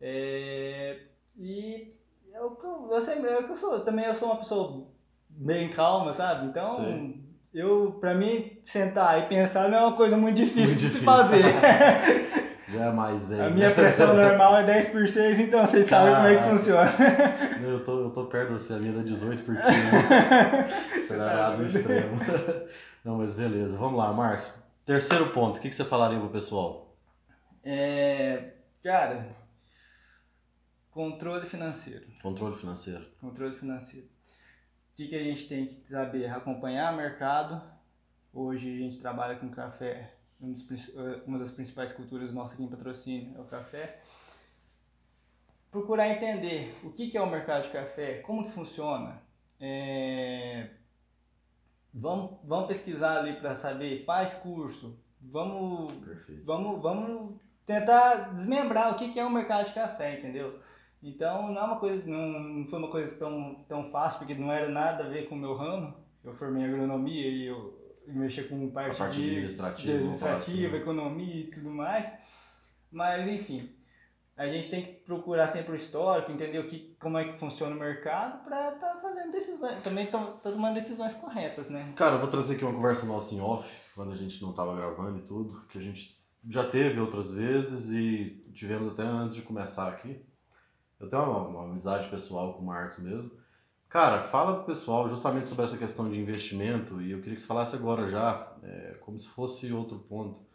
É, 0.00 1.00
e 1.36 1.94
eu, 2.32 2.56
eu, 2.90 3.02
sempre, 3.02 3.30
eu, 3.30 3.56
sou, 3.56 3.80
também 3.80 4.04
eu 4.04 4.14
sou 4.14 4.28
uma 4.28 4.38
pessoa 4.38 4.86
bem 5.28 5.68
calma, 5.70 6.12
sabe? 6.12 6.46
Então, 6.46 6.76
Sim 6.76 7.28
eu, 7.52 7.96
pra 8.00 8.14
mim, 8.14 8.58
sentar 8.62 9.18
e 9.18 9.26
pensar 9.26 9.68
não 9.68 9.78
é 9.78 9.80
uma 9.80 9.96
coisa 9.96 10.16
muito 10.16 10.36
difícil 10.36 10.76
muito 10.76 10.80
de 10.80 10.86
difícil. 10.86 11.00
se 11.00 11.04
fazer. 11.04 11.42
Já 12.68 12.84
é 12.84 12.92
mais 12.92 13.32
A 13.32 13.48
minha 13.48 13.70
pressão 13.70 14.14
normal 14.14 14.58
é 14.58 14.64
10 14.64 14.88
por 14.88 15.08
6, 15.08 15.40
então 15.40 15.66
vocês 15.66 15.86
sabem 15.86 16.14
como 16.14 16.26
é 16.26 16.36
que 16.36 16.42
funciona. 16.42 16.92
Eu 17.62 17.84
tô, 17.84 18.04
eu 18.04 18.10
tô 18.10 18.24
perto 18.24 18.54
de 18.54 18.62
você, 18.62 18.72
a 18.74 18.76
minha 18.78 18.98
é 18.98 19.02
18 19.04 19.42
por 19.42 19.54
15. 19.54 21.04
Acelerado 21.04 21.62
extremo. 21.64 22.18
Não, 23.04 23.18
mas 23.18 23.32
beleza. 23.34 23.76
Vamos 23.76 23.98
lá, 23.98 24.12
Marcos. 24.12 24.52
Terceiro 24.86 25.28
ponto, 25.30 25.58
o 25.58 25.60
que, 25.60 25.68
que 25.68 25.74
você 25.74 25.84
falaria 25.84 26.18
pro 26.18 26.30
pessoal? 26.30 26.94
É. 27.62 28.52
Cara. 28.82 29.26
Controle 30.98 31.46
financeiro. 31.46 32.08
Controle 32.20 32.56
financeiro. 32.56 33.06
Controle 33.20 33.54
financeiro. 33.54 34.06
O 34.06 34.96
que, 34.96 35.06
que 35.06 35.14
a 35.14 35.22
gente 35.22 35.46
tem 35.46 35.64
que 35.64 35.88
saber? 35.88 36.28
Acompanhar 36.28 36.92
o 36.92 36.96
mercado. 36.96 37.62
Hoje 38.34 38.74
a 38.74 38.78
gente 38.78 38.98
trabalha 38.98 39.38
com 39.38 39.48
café. 39.48 40.16
uma 41.24 41.38
das 41.38 41.52
principais 41.52 41.92
culturas 41.92 42.34
nossas 42.34 42.54
aqui 42.54 42.64
em 42.64 42.68
patrocínio 42.68 43.32
é 43.38 43.40
o 43.40 43.44
café. 43.44 44.00
Procurar 45.70 46.08
entender 46.08 46.76
o 46.82 46.90
que, 46.90 47.08
que 47.08 47.16
é 47.16 47.22
o 47.22 47.30
mercado 47.30 47.62
de 47.62 47.70
café, 47.70 48.14
como 48.14 48.42
que 48.42 48.50
funciona. 48.50 49.22
É... 49.60 50.70
Vamos, 51.94 52.40
vamos 52.42 52.66
pesquisar 52.66 53.18
ali 53.18 53.36
para 53.36 53.54
saber, 53.54 54.04
faz 54.04 54.34
curso. 54.34 54.98
Vamos, 55.20 55.92
vamos, 56.44 56.82
vamos 56.82 57.40
tentar 57.64 58.34
desmembrar 58.34 58.90
o 58.90 58.96
que, 58.96 59.12
que 59.12 59.20
é 59.20 59.24
o 59.24 59.30
mercado 59.30 59.68
de 59.68 59.74
café, 59.74 60.18
entendeu? 60.18 60.60
Então 61.02 61.52
não 61.52 61.60
é 61.60 61.64
uma 61.64 61.76
coisa, 61.76 62.04
não, 62.06 62.28
não 62.40 62.66
foi 62.66 62.78
uma 62.78 62.90
coisa 62.90 63.14
tão, 63.16 63.64
tão 63.68 63.90
fácil, 63.90 64.18
porque 64.18 64.34
não 64.34 64.52
era 64.52 64.68
nada 64.68 65.04
a 65.04 65.08
ver 65.08 65.28
com 65.28 65.34
o 65.34 65.38
meu 65.38 65.54
ramo. 65.54 65.94
Eu 66.24 66.34
formei 66.34 66.64
agronomia 66.64 67.28
e 67.28 67.46
eu 67.46 67.78
mexia 68.06 68.44
com 68.44 68.70
parte, 68.70 68.98
parte 68.98 69.16
de, 69.16 69.28
administrativa, 69.28 69.86
de 69.86 69.92
administrativa 69.92 70.68
assim. 70.68 70.82
economia 70.82 71.40
e 71.40 71.50
tudo 71.50 71.70
mais. 71.70 72.10
Mas 72.90 73.28
enfim, 73.28 73.70
a 74.36 74.46
gente 74.46 74.70
tem 74.70 74.82
que 74.82 74.92
procurar 75.04 75.46
sempre 75.46 75.72
o 75.72 75.74
histórico, 75.74 76.30
entender 76.30 76.58
o 76.58 76.64
que, 76.64 76.96
como 77.00 77.18
é 77.18 77.24
que 77.24 77.38
funciona 77.38 77.74
o 77.74 77.78
mercado 77.78 78.44
para 78.44 78.74
estar 78.74 78.94
tá 78.94 79.00
fazendo 79.00 79.32
decisões, 79.32 79.82
também 79.82 80.06
tá, 80.06 80.18
tá 80.18 80.50
tomando 80.50 80.74
decisões 80.74 81.14
corretas, 81.14 81.68
né? 81.68 81.92
Cara, 81.96 82.14
eu 82.14 82.20
vou 82.20 82.30
trazer 82.30 82.54
aqui 82.54 82.64
uma 82.64 82.72
conversa 82.72 83.04
nossa 83.04 83.34
em 83.34 83.40
off, 83.40 83.68
quando 83.94 84.12
a 84.12 84.16
gente 84.16 84.40
não 84.40 84.50
estava 84.50 84.74
gravando 84.76 85.18
e 85.18 85.22
tudo, 85.22 85.66
que 85.66 85.78
a 85.78 85.82
gente 85.82 86.16
já 86.48 86.64
teve 86.64 87.00
outras 87.00 87.32
vezes 87.32 87.90
e 87.90 88.44
tivemos 88.54 88.92
até 88.92 89.02
antes 89.02 89.34
de 89.34 89.42
começar 89.42 89.88
aqui. 89.88 90.24
Eu 91.00 91.08
tenho 91.08 91.22
uma, 91.22 91.40
uma 91.48 91.64
amizade 91.64 92.08
pessoal 92.08 92.54
com 92.54 92.62
o 92.62 92.66
Marcos 92.66 92.98
mesmo. 92.98 93.30
Cara, 93.88 94.22
fala 94.22 94.56
pro 94.56 94.66
pessoal 94.66 95.08
justamente 95.08 95.48
sobre 95.48 95.64
essa 95.64 95.76
questão 95.76 96.10
de 96.10 96.20
investimento 96.20 97.00
e 97.00 97.12
eu 97.12 97.20
queria 97.20 97.36
que 97.36 97.40
você 97.40 97.46
falasse 97.46 97.74
agora 97.74 98.08
já, 98.08 98.52
é, 98.62 98.96
como 99.00 99.18
se 99.18 99.28
fosse 99.28 99.72
outro 99.72 99.98
ponto. 100.00 100.46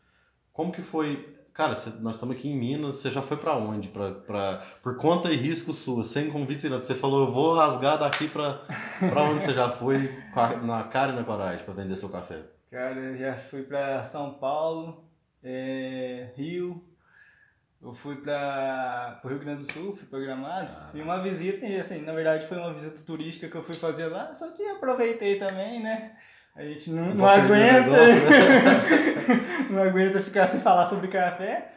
Como 0.52 0.72
que 0.72 0.84
foi... 0.84 1.34
Cara, 1.52 1.74
nós 2.00 2.16
estamos 2.16 2.36
aqui 2.36 2.48
em 2.48 2.56
Minas, 2.56 2.96
você 2.96 3.10
já 3.10 3.24
foi 3.24 3.38
para 3.38 3.56
onde? 3.56 3.88
Pra, 3.88 4.12
pra, 4.12 4.64
por 4.84 4.98
conta 4.98 5.32
e 5.32 5.36
risco 5.36 5.74
sua, 5.74 6.04
sem 6.04 6.30
convite. 6.30 6.70
Você 6.70 6.94
falou, 6.94 7.26
eu 7.26 7.32
vou 7.32 7.56
rasgar 7.56 7.98
daqui 7.98 8.28
para 8.28 8.60
onde 9.24 9.44
você 9.44 9.54
já 9.54 9.70
foi 9.72 10.12
na 10.64 10.84
cara 10.84 11.12
e 11.12 11.16
na 11.16 11.24
coragem 11.24 11.66
para 11.66 11.74
vender 11.74 11.98
seu 11.98 12.10
café? 12.10 12.44
Cara, 12.70 13.00
eu 13.00 13.18
já 13.18 13.36
fui 13.36 13.64
para 13.64 14.04
São 14.04 14.34
Paulo, 14.34 15.04
é, 15.44 16.32
Rio, 16.36 16.84
eu 17.84 17.94
fui 17.94 18.16
para 18.16 19.20
o 19.24 19.28
Rio 19.28 19.40
Grande 19.40 19.66
do 19.66 19.72
Sul, 19.72 19.96
fui 19.96 20.08
programado, 20.08 20.72
ah. 20.74 20.90
e 20.94 21.02
uma 21.02 21.22
visita, 21.22 21.66
e 21.66 21.78
assim, 21.78 22.02
na 22.02 22.14
verdade 22.14 22.48
foi 22.48 22.58
uma 22.58 22.74
visita 22.74 23.04
turística 23.06 23.50
que 23.50 23.56
eu 23.56 23.64
fui 23.64 23.76
fazer 23.76 24.08
lá, 24.08 24.34
só 24.34 24.52
que 24.52 24.64
aproveitei 24.64 25.38
também, 25.38 25.84
né? 25.84 26.16
A 26.56 26.64
gente 26.64 26.90
não, 26.92 27.08
não, 27.08 27.16
não 27.16 27.28
aguenta, 27.28 27.90
né? 27.90 29.68
não 29.70 29.84
aguenta 29.84 30.22
ficar 30.22 30.48
sem 30.48 30.60
falar 30.60 30.86
sobre 30.86 31.08
café. 31.08 31.74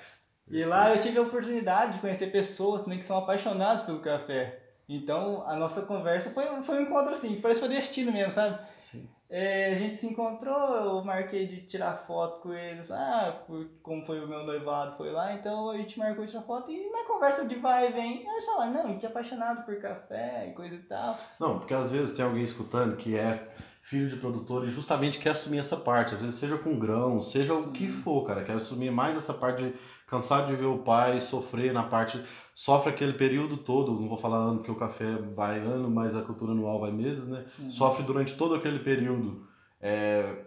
E 0.48 0.64
lá 0.64 0.94
eu 0.94 1.00
tive 1.00 1.18
a 1.18 1.22
oportunidade 1.22 1.94
de 1.94 1.98
conhecer 1.98 2.26
pessoas 2.26 2.82
também 2.82 2.98
que 2.98 3.04
são 3.04 3.18
apaixonadas 3.18 3.82
pelo 3.82 4.00
café. 4.00 4.65
Então 4.88 5.42
a 5.46 5.56
nossa 5.56 5.82
conversa 5.82 6.30
foi, 6.30 6.44
foi 6.62 6.78
um 6.78 6.82
encontro 6.82 7.12
assim, 7.12 7.40
parece 7.40 7.60
que 7.60 7.66
foi 7.66 7.76
destino 7.76 8.12
mesmo, 8.12 8.32
sabe? 8.32 8.58
Sim. 8.76 9.08
É, 9.28 9.74
a 9.74 9.78
gente 9.78 9.96
se 9.96 10.06
encontrou, 10.06 10.76
eu 10.76 11.04
marquei 11.04 11.48
de 11.48 11.62
tirar 11.62 11.96
foto 11.96 12.42
com 12.42 12.52
eles, 12.52 12.92
ah, 12.92 13.42
como 13.82 14.06
foi 14.06 14.24
o 14.24 14.28
meu 14.28 14.44
noivado, 14.44 14.96
foi 14.96 15.10
lá, 15.10 15.32
então 15.32 15.70
a 15.70 15.76
gente 15.76 15.98
marcou 15.98 16.24
de 16.24 16.30
tirar 16.30 16.44
foto 16.44 16.70
e 16.70 16.90
na 16.90 17.02
conversa 17.02 17.44
de 17.44 17.56
vai 17.56 17.88
e 17.88 17.92
vem, 17.92 18.24
eles 18.24 18.46
falaram, 18.46 18.72
não, 18.72 18.84
a 18.84 18.88
gente 18.88 19.04
é 19.04 19.08
apaixonado 19.08 19.64
por 19.64 19.80
café 19.80 20.48
e 20.48 20.52
coisa 20.52 20.76
e 20.76 20.82
tal. 20.82 21.18
Não, 21.40 21.58
porque 21.58 21.74
às 21.74 21.90
vezes 21.90 22.14
tem 22.14 22.24
alguém 22.24 22.44
escutando 22.44 22.96
que 22.96 23.16
é 23.16 23.48
filho 23.86 24.08
de 24.08 24.16
produtor 24.16 24.66
e 24.66 24.70
justamente 24.70 25.18
quer 25.20 25.30
assumir 25.30 25.58
essa 25.58 25.76
parte, 25.76 26.12
às 26.12 26.20
vezes 26.20 26.34
seja 26.34 26.58
com 26.58 26.76
grão, 26.76 27.20
seja 27.20 27.56
Sim. 27.56 27.68
o 27.68 27.72
que 27.72 27.86
for, 27.86 28.26
cara, 28.26 28.42
quer 28.42 28.54
assumir 28.54 28.90
mais 28.90 29.16
essa 29.16 29.32
parte 29.32 29.62
de 29.62 29.74
cansado 30.08 30.48
de 30.48 30.56
ver 30.56 30.66
o 30.66 30.78
pai 30.78 31.20
sofrer 31.20 31.72
na 31.72 31.84
parte 31.84 32.20
sofre 32.52 32.90
aquele 32.90 33.12
período 33.12 33.56
todo, 33.56 33.92
não 33.92 34.08
vou 34.08 34.18
falar 34.18 34.38
ano 34.38 34.62
que 34.62 34.70
o 34.70 34.74
café 34.74 35.16
vai 35.36 35.60
ano, 35.60 35.88
mas 35.88 36.16
a 36.16 36.22
cultura 36.22 36.50
anual 36.50 36.80
vai 36.80 36.90
meses, 36.90 37.28
né? 37.28 37.44
Sim. 37.48 37.70
Sofre 37.70 38.02
durante 38.02 38.36
todo 38.36 38.56
aquele 38.56 38.80
período 38.80 39.46
é, 39.80 40.46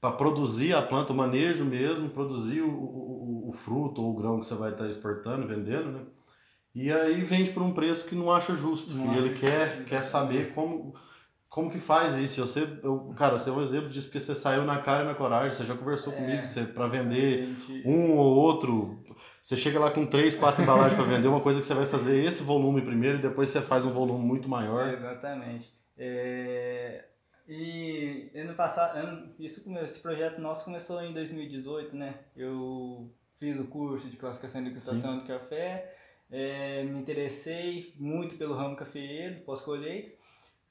para 0.00 0.12
produzir 0.12 0.72
a 0.72 0.82
planta, 0.82 1.12
o 1.12 1.16
manejo 1.16 1.64
mesmo, 1.64 2.10
produzir 2.10 2.60
o, 2.60 2.70
o, 2.70 3.48
o, 3.48 3.52
fruto 3.52 4.00
ou 4.00 4.12
o 4.12 4.16
grão 4.16 4.38
que 4.38 4.46
você 4.46 4.54
vai 4.54 4.70
estar 4.70 4.88
exportando, 4.88 5.48
vendendo, 5.48 5.90
né? 5.90 6.00
E 6.72 6.92
aí 6.92 7.22
vende 7.22 7.50
por 7.50 7.62
um 7.62 7.72
preço 7.72 8.06
que 8.06 8.14
não 8.14 8.30
acha 8.30 8.54
justo. 8.54 8.94
Não 8.94 9.14
e 9.14 9.16
ele 9.16 9.34
quer, 9.34 9.84
quer 9.86 10.04
saber 10.04 10.52
como, 10.52 10.94
como 11.56 11.70
que 11.70 11.78
faz 11.78 12.18
isso. 12.18 12.46
Você, 12.46 12.68
eu, 12.82 13.14
cara, 13.16 13.38
você 13.38 13.48
é 13.48 13.52
um 13.54 13.62
exemplo 13.62 13.88
disso, 13.88 14.08
porque 14.08 14.20
você 14.20 14.34
saiu 14.34 14.62
na 14.66 14.78
cara 14.78 15.04
e 15.04 15.06
na 15.06 15.14
coragem, 15.14 15.56
você 15.56 15.64
já 15.64 15.74
conversou 15.74 16.12
é, 16.12 16.16
comigo, 16.16 16.44
você 16.44 16.64
para 16.64 16.86
vender 16.86 17.46
gente... 17.46 17.82
um 17.88 18.14
ou 18.18 18.36
outro 18.36 19.02
você 19.40 19.56
chega 19.56 19.80
lá 19.80 19.90
com 19.90 20.04
três, 20.04 20.34
quatro 20.34 20.62
embalagens 20.62 20.94
para 20.94 21.04
vender, 21.04 21.28
uma 21.28 21.40
coisa 21.40 21.58
que 21.58 21.64
você 21.64 21.72
vai 21.72 21.86
fazer 21.86 22.22
esse 22.22 22.42
volume 22.42 22.82
primeiro 22.82 23.16
e 23.16 23.22
depois 23.22 23.48
você 23.48 23.62
faz 23.62 23.86
um 23.86 23.90
volume 23.90 24.22
muito 24.22 24.50
maior. 24.50 24.92
exatamente. 24.92 25.72
É... 25.96 27.06
E 27.48 28.30
ano 28.34 28.52
passado, 28.52 28.98
ano, 28.98 29.32
isso, 29.38 29.64
esse 29.78 30.00
projeto 30.00 30.38
nosso 30.38 30.62
começou 30.62 31.02
em 31.02 31.14
2018, 31.14 31.96
né? 31.96 32.16
Eu 32.36 33.10
fiz 33.38 33.58
o 33.58 33.64
curso 33.64 34.10
de 34.10 34.18
classificação 34.18 34.60
e 34.60 34.64
degustação 34.64 35.18
de 35.20 35.24
café, 35.24 35.96
é, 36.30 36.82
me 36.82 36.98
interessei 36.98 37.94
muito 37.98 38.36
pelo 38.36 38.54
ramo 38.54 38.76
cafeeiro, 38.76 39.40
pós-colheita. 39.46 40.15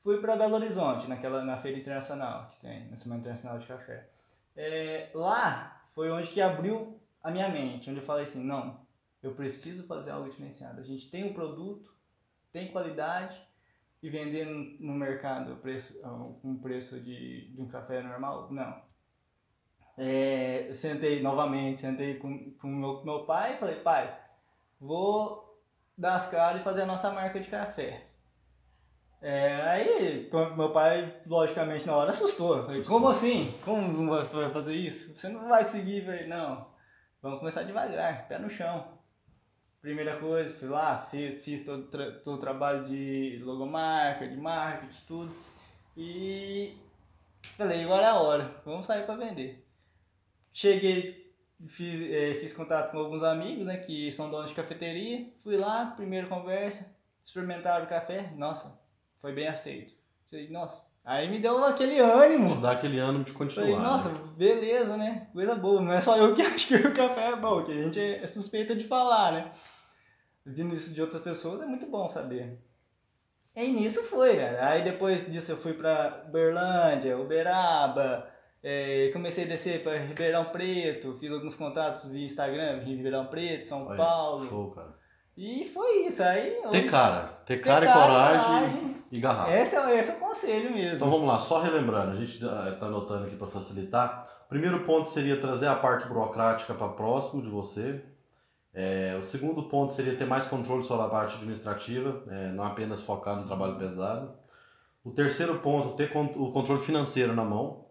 Fui 0.05 0.19
para 0.19 0.35
Belo 0.35 0.53
Horizonte, 0.53 1.07
naquela, 1.07 1.43
na 1.43 1.57
feira 1.57 1.79
internacional 1.79 2.47
que 2.49 2.57
tem, 2.57 2.87
na 2.91 2.95
Semana 2.95 3.21
Internacional 3.21 3.57
de 3.57 3.65
Café. 3.65 4.07
É, 4.55 5.09
lá 5.15 5.81
foi 5.89 6.11
onde 6.11 6.29
que 6.29 6.39
abriu 6.39 7.01
a 7.23 7.31
minha 7.31 7.49
mente, 7.49 7.89
onde 7.89 8.01
eu 8.01 8.05
falei 8.05 8.25
assim, 8.25 8.43
não, 8.43 8.85
eu 9.23 9.33
preciso 9.33 9.87
fazer 9.87 10.11
algo 10.11 10.29
diferenciado. 10.29 10.79
A 10.79 10.83
gente 10.83 11.09
tem 11.09 11.25
um 11.25 11.33
produto, 11.33 11.91
tem 12.53 12.71
qualidade 12.71 13.35
e 14.03 14.07
vender 14.07 14.45
no, 14.45 14.93
mercado 14.93 15.55
preço, 15.55 15.99
um 16.43 16.55
preço 16.59 16.99
de, 16.99 17.51
de 17.55 17.59
um 17.59 17.67
café 17.67 18.03
normal? 18.03 18.51
Não. 18.51 18.79
É, 19.97 20.69
eu 20.69 20.75
sentei 20.75 21.19
novamente, 21.23 21.81
sentei 21.81 22.19
com, 22.19 22.51
com 22.51 22.67
meu, 22.67 23.03
meu 23.03 23.25
pai 23.25 23.55
e 23.55 23.57
falei, 23.57 23.77
pai, 23.77 24.15
vou 24.79 25.59
dar 25.97 26.13
as 26.13 26.29
caras 26.29 26.61
e 26.61 26.63
fazer 26.63 26.83
a 26.83 26.85
nossa 26.85 27.11
marca 27.11 27.39
de 27.39 27.49
café. 27.49 28.05
É, 29.27 29.61
aí, 29.63 30.29
meu 30.55 30.71
pai, 30.71 31.21
logicamente, 31.25 31.87
na 31.87 31.95
hora 31.95 32.11
assustou. 32.11 32.63
Falei, 32.63 32.83
como 32.83 33.07
assim? 33.07 33.51
Como 33.65 34.07
vai 34.07 34.51
fazer 34.51 34.75
isso? 34.75 35.15
Você 35.15 35.29
não 35.29 35.49
vai 35.49 35.63
conseguir, 35.63 36.01
velho. 36.01 36.29
Não, 36.29 36.67
Vamos 37.25 37.39
começar 37.39 37.63
devagar, 37.63 38.27
pé 38.27 38.37
no 38.37 38.51
chão. 38.51 38.87
Primeira 39.81 40.19
coisa, 40.19 40.55
fui 40.55 40.67
lá, 40.67 40.99
fiz, 41.09 41.43
fiz 41.43 41.65
todo, 41.65 41.89
todo 42.23 42.35
o 42.35 42.39
trabalho 42.39 42.85
de 42.85 43.41
logomarca, 43.43 44.27
de 44.27 44.37
marketing, 44.37 45.01
tudo. 45.07 45.35
E 45.97 46.77
falei, 47.57 47.83
agora 47.83 48.03
é 48.03 48.09
a 48.09 48.19
hora, 48.19 48.61
vamos 48.63 48.85
sair 48.85 49.07
para 49.07 49.15
vender. 49.15 49.67
Cheguei, 50.53 51.33
fiz, 51.67 52.11
é, 52.11 52.35
fiz 52.35 52.53
contato 52.53 52.91
com 52.91 52.99
alguns 52.99 53.23
amigos, 53.23 53.65
né, 53.65 53.77
que 53.77 54.11
são 54.11 54.29
donos 54.29 54.51
de 54.51 54.55
cafeteria. 54.55 55.27
Fui 55.41 55.57
lá, 55.57 55.87
primeira 55.95 56.27
conversa, 56.27 56.95
experimentaram 57.23 57.85
o 57.85 57.89
café, 57.89 58.31
nossa, 58.35 58.79
foi 59.21 59.33
bem 59.33 59.47
aceito. 59.47 59.93
Falei, 60.29 60.49
nossa, 60.49 60.85
Aí 61.05 61.29
me 61.29 61.37
deu 61.37 61.63
aquele 61.63 61.99
ânimo. 61.99 62.59
Dá 62.59 62.71
aquele 62.71 62.97
ânimo 62.97 63.23
de 63.23 63.31
continuar. 63.31 63.67
Falei, 63.67 63.79
nossa, 63.79 64.09
né? 64.09 64.19
beleza, 64.35 64.97
né? 64.97 65.27
Coisa 65.31 65.53
boa. 65.53 65.79
Não 65.79 65.93
é 65.93 66.01
só 66.01 66.17
eu 66.17 66.33
que 66.33 66.41
acho 66.43 66.67
que 66.67 66.75
o 66.75 66.93
café 66.93 67.29
é 67.29 67.35
bom, 67.35 67.63
que 67.63 67.71
a 67.71 67.75
gente 67.75 67.99
é 67.99 68.25
suspeita 68.25 68.75
de 68.75 68.87
falar, 68.87 69.31
né? 69.31 69.51
Vindo 70.43 70.73
isso 70.73 70.93
de 70.95 71.01
outras 71.01 71.21
pessoas 71.21 71.61
é 71.61 71.65
muito 71.65 71.85
bom 71.85 72.09
saber. 72.09 72.59
E 73.55 73.67
nisso 73.67 74.01
foi, 74.03 74.35
cara. 74.35 74.67
Aí 74.67 74.83
depois 74.83 75.31
disso 75.31 75.51
eu 75.51 75.57
fui 75.57 75.73
pra 75.73 76.25
Berlândia, 76.31 77.17
Uberaba, 77.19 78.27
é, 78.63 79.11
comecei 79.13 79.43
a 79.43 79.47
descer 79.47 79.83
para 79.83 79.99
Ribeirão 79.99 80.45
Preto, 80.45 81.17
fiz 81.19 81.31
alguns 81.31 81.53
contatos 81.53 82.09
via 82.09 82.25
Instagram, 82.25 82.79
Ribeirão 82.79 83.27
Preto, 83.27 83.67
São 83.67 83.85
Olha, 83.85 83.95
Paulo. 83.95 84.49
Show, 84.49 84.71
cara. 84.71 85.04
E 85.37 85.65
foi 85.65 86.05
isso. 86.05 86.23
Aí, 86.23 86.61
ter 86.71 86.89
cara. 86.89 87.23
Ter, 87.45 87.57
ter 87.57 87.61
cara, 87.61 87.85
e 87.85 87.93
coragem, 87.93 88.45
coragem, 88.45 88.95
e 89.11 89.19
garrafa. 89.19 89.51
Esse 89.51 89.75
é, 89.75 89.99
esse 89.99 90.11
é 90.11 90.13
o 90.15 90.19
conselho 90.19 90.73
mesmo. 90.73 90.95
Então 90.95 91.09
vamos 91.09 91.27
lá, 91.27 91.39
só 91.39 91.61
relembrando, 91.61 92.11
a 92.11 92.15
gente 92.15 92.33
está 92.33 92.85
anotando 92.85 93.25
aqui 93.25 93.35
para 93.35 93.47
facilitar. 93.47 94.27
O 94.45 94.49
primeiro 94.49 94.85
ponto 94.85 95.09
seria 95.09 95.39
trazer 95.41 95.67
a 95.67 95.75
parte 95.75 96.07
burocrática 96.07 96.73
para 96.73 96.87
próximo 96.89 97.41
de 97.41 97.49
você. 97.49 98.01
É, 98.73 99.15
o 99.17 99.23
segundo 99.23 99.63
ponto 99.63 99.93
seria 99.93 100.17
ter 100.17 100.25
mais 100.25 100.47
controle 100.47 100.83
sobre 100.83 101.05
a 101.05 101.09
parte 101.09 101.35
administrativa, 101.37 102.23
é, 102.29 102.51
não 102.51 102.63
apenas 102.63 103.03
focar 103.03 103.39
no 103.39 103.47
trabalho 103.47 103.77
pesado. 103.77 104.33
O 105.03 105.11
terceiro 105.11 105.59
ponto, 105.59 105.95
ter 105.95 106.11
o 106.15 106.51
controle 106.51 106.81
financeiro 106.81 107.33
na 107.33 107.45
mão. 107.45 107.84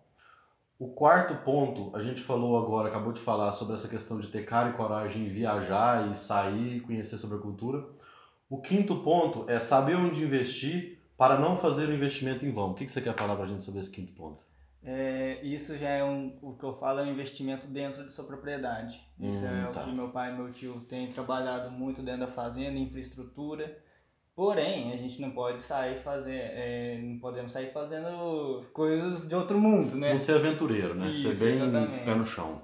O 0.84 0.88
quarto 0.88 1.34
ponto, 1.36 1.96
a 1.96 2.02
gente 2.02 2.20
falou 2.20 2.62
agora, 2.62 2.90
acabou 2.90 3.10
de 3.10 3.18
falar 3.18 3.52
sobre 3.52 3.72
essa 3.72 3.88
questão 3.88 4.20
de 4.20 4.28
ter 4.28 4.44
cara 4.44 4.68
e 4.68 4.72
coragem 4.74 5.22
em 5.22 5.28
viajar 5.28 6.10
e 6.10 6.14
sair, 6.14 6.80
conhecer 6.80 7.16
sobre 7.16 7.38
a 7.38 7.40
cultura. 7.40 7.86
O 8.50 8.60
quinto 8.60 8.96
ponto 8.96 9.48
é 9.48 9.58
saber 9.58 9.96
onde 9.96 10.22
investir 10.22 10.98
para 11.16 11.38
não 11.40 11.56
fazer 11.56 11.88
o 11.88 11.94
investimento 11.94 12.44
em 12.44 12.52
vão. 12.52 12.72
O 12.72 12.74
que 12.74 12.86
você 12.86 13.00
quer 13.00 13.16
falar 13.16 13.34
para 13.34 13.46
a 13.46 13.48
gente 13.48 13.64
sobre 13.64 13.80
esse 13.80 13.90
quinto 13.90 14.12
ponto? 14.12 14.44
É, 14.84 15.40
isso 15.42 15.74
já 15.78 15.88
é 15.88 16.04
um, 16.04 16.36
o 16.42 16.52
que 16.52 16.64
eu 16.64 16.74
falo 16.74 17.00
é 17.00 17.04
um 17.04 17.12
investimento 17.12 17.66
dentro 17.66 18.04
de 18.04 18.12
sua 18.12 18.26
propriedade. 18.26 19.00
Isso 19.18 19.42
hum, 19.42 19.66
é 19.66 19.72
tá. 19.72 19.80
o 19.80 19.84
que 19.84 19.90
meu 19.90 20.10
pai 20.10 20.34
e 20.34 20.36
meu 20.36 20.52
tio 20.52 20.80
têm 20.80 21.08
trabalhado 21.08 21.70
muito 21.70 22.02
dentro 22.02 22.26
da 22.26 22.28
fazenda, 22.30 22.78
infraestrutura. 22.78 23.74
Porém, 24.34 24.92
a 24.92 24.96
gente 24.96 25.20
não 25.20 25.30
pode 25.30 25.62
sair 25.62 26.02
fazer, 26.02 26.34
é, 26.34 26.98
não 27.00 27.18
podemos 27.20 27.52
sair 27.52 27.72
fazendo 27.72 28.64
coisas 28.72 29.28
de 29.28 29.34
outro 29.34 29.60
mundo, 29.60 29.94
né? 29.96 30.12
Não 30.12 30.18
ser 30.18 30.34
aventureiro, 30.34 30.94
né? 30.94 31.08
Isso, 31.08 31.32
ser 31.32 31.44
bem 31.44 31.54
exatamente. 31.54 32.04
pé 32.04 32.14
no 32.16 32.26
chão. 32.26 32.60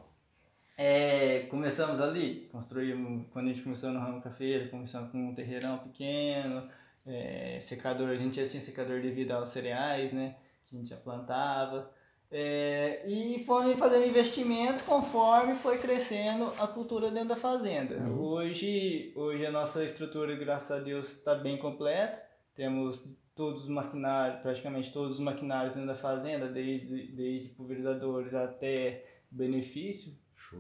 É, 0.77 1.41
começamos 1.49 2.00
ali, 2.00 2.49
construímos, 2.50 3.27
quando 3.31 3.47
a 3.47 3.49
gente 3.50 3.62
começou 3.62 3.91
no 3.91 4.00
ramo 4.00 4.21
cafeiro, 4.21 4.69
começamos 4.69 5.12
com 5.12 5.29
um 5.29 5.35
terreirão 5.35 5.79
pequeno, 5.79 6.67
é, 7.07 7.59
secador, 7.61 8.09
a 8.09 8.17
gente 8.17 8.43
já 8.43 8.49
tinha 8.49 8.61
secador 8.61 9.00
devido 9.00 9.31
aos 9.31 9.50
cereais, 9.50 10.12
né? 10.12 10.37
Que 10.67 10.75
a 10.75 10.79
gente 10.79 10.91
já 10.91 10.97
plantava. 10.97 11.91
É, 12.32 13.02
e 13.08 13.42
fomos 13.44 13.76
fazendo 13.76 14.06
investimentos 14.06 14.82
conforme 14.82 15.54
foi 15.54 15.78
crescendo 15.78 16.52
a 16.58 16.66
cultura 16.68 17.10
dentro 17.10 17.30
da 17.30 17.37
fazenda. 17.37 17.96
Uhum. 17.96 18.20
Hoje, 18.20 19.12
hoje 19.16 19.44
a 19.44 19.50
nossa 19.50 19.84
estrutura, 19.84 20.37
graças 20.37 20.70
a 20.70 20.78
Deus, 20.80 21.10
está 21.16 21.34
bem 21.34 21.58
completa. 21.58 22.22
Temos 22.54 23.02
todos 23.34 23.64
os 23.64 23.68
maquinários, 23.68 24.40
praticamente 24.42 24.92
todos 24.92 25.14
os 25.14 25.20
maquinários 25.20 25.75
dentro 25.75 25.88
da 25.88 25.96
fazenda, 25.96 26.46
desde, 26.46 27.08
desde 27.08 27.49
pulverizadores 27.49 28.32
até 28.32 29.04
benefício 29.28 30.12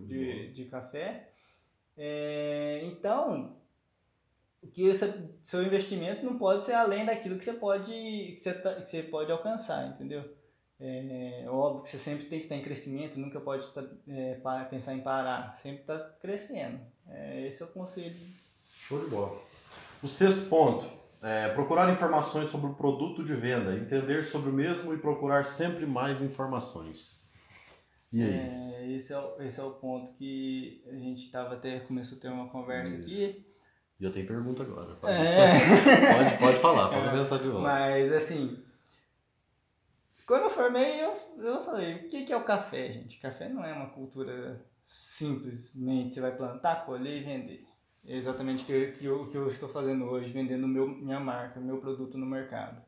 de, 0.06 0.52
de 0.52 0.64
café. 0.64 1.30
É, 1.96 2.80
então, 2.84 3.56
que 4.72 4.88
esse, 4.88 5.04
seu 5.42 5.62
investimento 5.62 6.24
não 6.24 6.36
pode 6.36 6.64
ser 6.64 6.72
além 6.72 7.04
daquilo 7.04 7.38
que 7.38 7.44
você 7.44 7.52
pode, 7.52 7.92
que 7.92 8.40
você, 8.40 8.54
tá, 8.54 8.74
que 8.76 8.90
você 8.90 9.02
pode 9.02 9.30
alcançar, 9.30 9.86
entendeu? 9.88 10.24
É, 10.80 11.44
óbvio 11.48 11.82
que 11.82 11.90
você 11.90 11.98
sempre 11.98 12.24
tem 12.24 12.38
que 12.38 12.46
estar 12.46 12.56
em 12.56 12.62
crescimento, 12.62 13.20
nunca 13.20 13.38
pode 13.38 13.66
é, 14.08 14.40
pensar 14.70 14.94
em 14.94 15.00
parar, 15.00 15.54
sempre 15.54 15.82
está 15.82 15.98
crescendo. 16.20 16.80
É, 17.06 17.46
esse 17.46 17.62
é 17.62 17.66
o 17.66 17.68
conselho. 17.68 18.16
Show 18.64 19.04
de 19.04 19.10
bola. 19.10 19.38
O 20.02 20.08
sexto 20.08 20.48
ponto 20.48 20.86
é 21.22 21.50
procurar 21.50 21.92
informações 21.92 22.48
sobre 22.48 22.70
o 22.70 22.74
produto 22.74 23.22
de 23.22 23.34
venda, 23.34 23.76
entender 23.76 24.24
sobre 24.24 24.48
o 24.48 24.52
mesmo 24.54 24.94
e 24.94 24.98
procurar 24.98 25.44
sempre 25.44 25.84
mais 25.84 26.22
informações. 26.22 27.20
E 28.10 28.22
aí? 28.22 28.32
É, 28.32 28.90
esse, 28.90 29.12
é 29.12 29.18
o, 29.18 29.42
esse 29.42 29.60
é 29.60 29.62
o 29.62 29.72
ponto 29.72 30.12
que 30.14 30.82
a 30.88 30.94
gente 30.94 31.26
estava 31.26 31.54
até, 31.54 31.80
começou 31.80 32.16
a 32.16 32.20
ter 32.22 32.28
uma 32.28 32.48
conversa 32.48 32.94
Isso. 32.96 33.04
aqui. 33.04 33.46
E 34.00 34.04
eu 34.04 34.10
tenho 34.10 34.26
pergunta 34.26 34.62
agora. 34.62 34.94
Pode, 34.94 35.12
é. 35.12 35.52
pode, 36.16 36.38
pode 36.38 36.58
falar, 36.58 36.88
pode 36.88 37.08
é. 37.08 37.12
pensar 37.12 37.36
de 37.36 37.48
volta. 37.48 37.68
Mas 37.68 38.10
assim, 38.10 38.58
quando 40.30 40.44
eu 40.44 40.50
formei, 40.50 41.02
eu, 41.02 41.12
eu 41.38 41.60
falei, 41.60 41.96
o 41.96 42.08
que, 42.08 42.24
que 42.24 42.32
é 42.32 42.36
o 42.36 42.44
café, 42.44 42.92
gente? 42.92 43.18
Café 43.18 43.48
não 43.48 43.64
é 43.64 43.72
uma 43.72 43.90
cultura 43.90 44.64
simplesmente 44.80 46.14
você 46.14 46.20
vai 46.20 46.36
plantar, 46.36 46.86
colher 46.86 47.20
e 47.20 47.24
vender. 47.24 47.66
É 48.06 48.14
exatamente 48.14 48.62
o 48.62 48.66
que, 48.66 48.92
que, 48.92 49.04
eu, 49.06 49.28
que 49.28 49.36
eu 49.36 49.48
estou 49.48 49.68
fazendo 49.68 50.04
hoje, 50.04 50.32
vendendo 50.32 50.68
meu, 50.68 50.86
minha 50.86 51.18
marca, 51.18 51.58
meu 51.58 51.78
produto 51.78 52.16
no 52.16 52.26
mercado. 52.26 52.80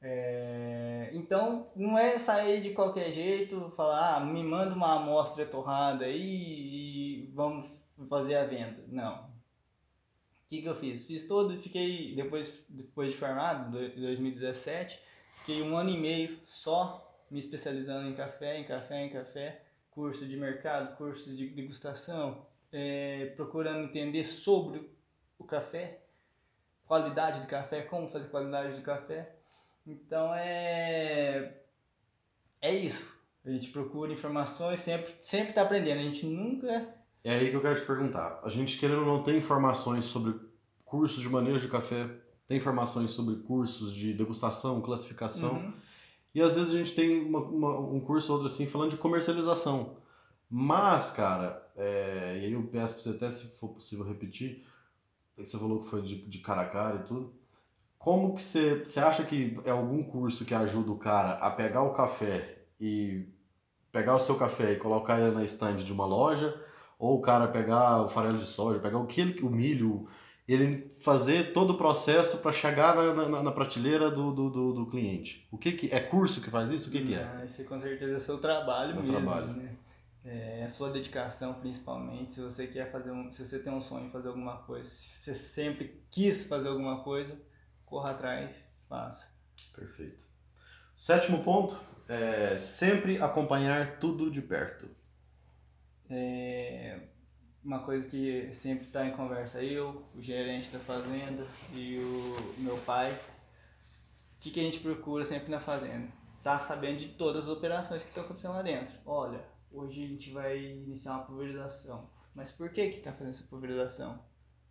É, 0.00 1.10
então, 1.12 1.68
não 1.74 1.98
é 1.98 2.16
sair 2.16 2.62
de 2.62 2.70
qualquer 2.70 3.10
jeito, 3.10 3.72
falar, 3.76 4.14
ah, 4.14 4.20
me 4.24 4.44
manda 4.44 4.72
uma 4.72 5.00
amostra 5.00 5.44
torrada 5.44 6.04
aí 6.04 7.24
e 7.24 7.32
vamos 7.34 7.68
fazer 8.08 8.36
a 8.36 8.44
venda. 8.44 8.84
Não. 8.86 9.24
O 9.24 10.48
que, 10.48 10.62
que 10.62 10.68
eu 10.68 10.76
fiz? 10.76 11.04
Fiz 11.08 11.26
todo, 11.26 11.58
fiquei, 11.58 12.14
depois, 12.14 12.64
depois 12.68 13.10
de 13.10 13.16
formado, 13.16 13.76
em 13.82 14.00
2017, 14.00 15.08
Fiquei 15.38 15.62
um 15.62 15.76
ano 15.76 15.90
e 15.90 15.98
meio 15.98 16.38
só 16.44 17.04
me 17.30 17.38
especializando 17.38 18.08
em 18.08 18.14
café, 18.14 18.58
em 18.58 18.64
café, 18.64 19.04
em 19.04 19.10
café, 19.10 19.62
curso 19.90 20.26
de 20.26 20.36
mercado, 20.36 20.96
curso 20.96 21.34
de 21.34 21.48
degustação, 21.48 22.46
é, 22.72 23.32
procurando 23.36 23.84
entender 23.84 24.24
sobre 24.24 24.90
o 25.38 25.44
café, 25.44 26.00
qualidade 26.86 27.40
de 27.40 27.46
café, 27.46 27.82
como 27.82 28.08
fazer 28.08 28.28
qualidade 28.28 28.76
de 28.76 28.82
café. 28.82 29.36
Então 29.86 30.34
é 30.34 31.62
é 32.60 32.74
isso. 32.74 33.16
A 33.44 33.50
gente 33.50 33.70
procura 33.70 34.12
informações, 34.12 34.80
sempre 34.80 35.14
sempre 35.20 35.50
está 35.50 35.62
aprendendo. 35.62 36.00
A 36.00 36.04
gente 36.04 36.26
nunca 36.26 36.94
é 37.24 37.30
aí 37.30 37.50
que 37.50 37.56
eu 37.56 37.62
quero 37.62 37.78
te 37.78 37.86
perguntar. 37.86 38.40
A 38.42 38.48
gente 38.48 38.78
querendo 38.78 39.04
não 39.04 39.22
ter 39.22 39.36
informações 39.36 40.04
sobre 40.06 40.38
cursos 40.84 41.20
de 41.20 41.28
manejo 41.28 41.60
de 41.60 41.68
café, 41.68 42.08
tem 42.48 42.56
informações 42.56 43.10
sobre 43.10 43.36
cursos 43.36 43.94
de 43.94 44.14
degustação, 44.14 44.80
classificação. 44.80 45.52
Uhum. 45.52 45.72
E 46.34 46.40
às 46.40 46.54
vezes 46.54 46.74
a 46.74 46.78
gente 46.78 46.94
tem 46.94 47.20
uma, 47.20 47.40
uma, 47.40 47.78
um 47.78 48.00
curso 48.00 48.32
ou 48.32 48.38
outro 48.38 48.52
assim 48.52 48.66
falando 48.66 48.90
de 48.90 48.96
comercialização. 48.96 49.96
Mas, 50.50 51.10
cara, 51.10 51.62
é, 51.76 52.38
e 52.40 52.46
aí 52.46 52.52
eu 52.52 52.62
peço 52.62 52.94
pra 52.94 53.02
você 53.02 53.10
até, 53.10 53.30
se 53.30 53.48
for 53.58 53.68
possível, 53.68 54.06
repetir, 54.06 54.64
você 55.36 55.58
falou 55.58 55.82
que 55.82 55.90
foi 55.90 56.00
de, 56.00 56.26
de 56.26 56.38
cara 56.38 56.62
a 56.62 56.68
cara 56.68 56.96
e 56.96 57.06
tudo. 57.06 57.34
Como 57.98 58.34
que 58.34 58.40
você, 58.40 58.78
você 58.78 59.00
acha 59.00 59.24
que 59.24 59.58
é 59.64 59.70
algum 59.70 60.02
curso 60.02 60.44
que 60.44 60.54
ajuda 60.54 60.90
o 60.90 60.98
cara 60.98 61.34
a 61.34 61.50
pegar 61.50 61.82
o 61.82 61.92
café 61.92 62.62
e 62.80 63.26
pegar 63.92 64.14
o 64.14 64.20
seu 64.20 64.36
café 64.36 64.72
e 64.72 64.76
colocar 64.76 65.20
ele 65.20 65.34
na 65.34 65.44
estande 65.44 65.84
de 65.84 65.92
uma 65.92 66.06
loja? 66.06 66.58
Ou 66.98 67.18
o 67.18 67.20
cara 67.20 67.46
pegar 67.46 68.02
o 68.02 68.08
farelo 68.08 68.38
de 68.38 68.46
soja, 68.46 68.80
pegar 68.80 68.98
o 68.98 69.06
que 69.06 69.20
ele, 69.20 69.40
o 69.42 69.50
milho, 69.50 70.08
ele 70.48 70.90
fazer 71.00 71.52
todo 71.52 71.74
o 71.74 71.76
processo 71.76 72.38
para 72.38 72.52
chegar 72.52 72.96
na, 72.96 73.28
na, 73.28 73.42
na, 73.42 73.52
prateleira 73.52 74.10
do, 74.10 74.32
do, 74.32 74.48
do, 74.48 74.72
do, 74.72 74.86
cliente. 74.86 75.46
O 75.50 75.58
que, 75.58 75.72
que 75.72 75.94
é 75.94 76.00
curso 76.00 76.40
que 76.40 76.50
faz 76.50 76.70
isso? 76.70 76.88
O 76.88 76.90
que, 76.90 77.04
que 77.04 77.14
é? 77.14 77.22
Ah, 77.22 77.44
isso 77.44 77.62
com 77.64 77.78
certeza 77.78 78.16
é 78.16 78.18
seu 78.18 78.38
trabalho 78.38 78.92
é 78.92 78.94
mesmo, 78.94 79.12
trabalho. 79.12 79.48
né? 79.48 79.76
É 80.24 80.64
a 80.64 80.70
sua 80.70 80.90
dedicação 80.90 81.54
principalmente. 81.54 82.34
Se 82.34 82.40
você 82.40 82.66
quer 82.66 82.90
fazer 82.90 83.10
um, 83.10 83.30
se 83.30 83.44
você 83.44 83.58
tem 83.58 83.72
um 83.72 83.80
sonho 83.80 84.06
de 84.06 84.10
fazer 84.10 84.28
alguma 84.28 84.56
coisa, 84.56 84.88
se 84.88 85.18
você 85.18 85.34
sempre 85.34 86.02
quis 86.10 86.46
fazer 86.46 86.68
alguma 86.68 87.02
coisa, 87.02 87.38
corra 87.84 88.12
atrás, 88.12 88.72
faça. 88.88 89.28
Perfeito. 89.74 90.26
Sétimo 90.96 91.44
ponto 91.44 91.78
é 92.08 92.56
sempre 92.58 93.20
acompanhar 93.20 93.98
tudo 93.98 94.30
de 94.30 94.40
perto. 94.40 94.88
É, 96.08 97.00
uma 97.68 97.80
coisa 97.80 98.08
que 98.08 98.48
sempre 98.50 98.86
está 98.86 99.06
em 99.06 99.12
conversa, 99.12 99.62
eu, 99.62 100.02
o 100.16 100.22
gerente 100.22 100.70
da 100.70 100.78
fazenda 100.78 101.44
e 101.74 101.98
o 101.98 102.62
meu 102.62 102.78
pai, 102.78 103.12
o 103.12 104.40
que, 104.40 104.50
que 104.50 104.58
a 104.58 104.62
gente 104.62 104.80
procura 104.80 105.22
sempre 105.22 105.50
na 105.50 105.60
fazenda? 105.60 106.08
Tá 106.42 106.58
sabendo 106.58 106.96
de 106.96 107.08
todas 107.08 107.44
as 107.44 107.50
operações 107.54 108.02
que 108.02 108.08
estão 108.08 108.24
acontecendo 108.24 108.54
lá 108.54 108.62
dentro. 108.62 108.94
Olha, 109.04 109.44
hoje 109.70 110.02
a 110.02 110.06
gente 110.06 110.30
vai 110.30 110.58
iniciar 110.58 111.12
uma 111.12 111.24
pulverização. 111.24 112.08
Mas 112.34 112.50
por 112.50 112.70
que 112.70 112.88
que 112.88 113.00
tá 113.00 113.12
fazendo 113.12 113.34
essa 113.34 113.44
pulverização? 113.44 114.18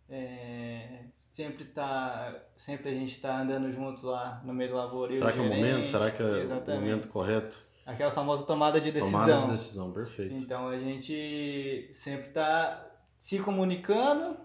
É, 0.08 1.04
sempre 1.30 1.66
tá, 1.66 2.34
sempre 2.56 2.88
a 2.88 2.94
gente 2.94 3.12
está 3.12 3.40
andando 3.40 3.70
junto 3.70 4.04
lá 4.06 4.42
no 4.44 4.52
meio 4.52 4.70
do 4.70 4.76
lavoura. 4.76 5.14
Será 5.14 5.30
que 5.30 5.38
é 5.38 5.42
o 5.42 5.48
momento? 5.48 5.86
Será 5.86 6.10
que 6.10 6.20
é 6.20 6.40
Exatamente. 6.40 6.82
o 6.82 6.84
momento 6.84 7.08
correto? 7.08 7.62
Aquela 7.86 8.10
famosa 8.10 8.44
tomada 8.44 8.80
de 8.80 8.90
decisão. 8.90 9.20
Tomada 9.20 9.46
de 9.46 9.52
decisão, 9.52 9.92
perfeito. 9.92 10.34
Então 10.34 10.68
a 10.68 10.76
gente 10.76 11.88
sempre 11.92 12.28
está 12.28 12.87
se 13.18 13.38
comunicando, 13.38 14.36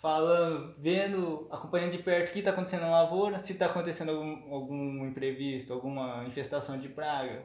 falando, 0.00 0.74
vendo, 0.78 1.46
acompanhando 1.50 1.92
de 1.92 1.98
perto 1.98 2.30
o 2.30 2.32
que 2.32 2.38
está 2.38 2.50
acontecendo 2.50 2.82
na 2.82 2.90
lavoura, 2.90 3.38
se 3.38 3.52
está 3.52 3.66
acontecendo 3.66 4.12
algum, 4.12 4.54
algum 4.54 5.06
imprevisto, 5.06 5.72
alguma 5.72 6.24
infestação 6.24 6.78
de 6.78 6.88
praga. 6.88 7.44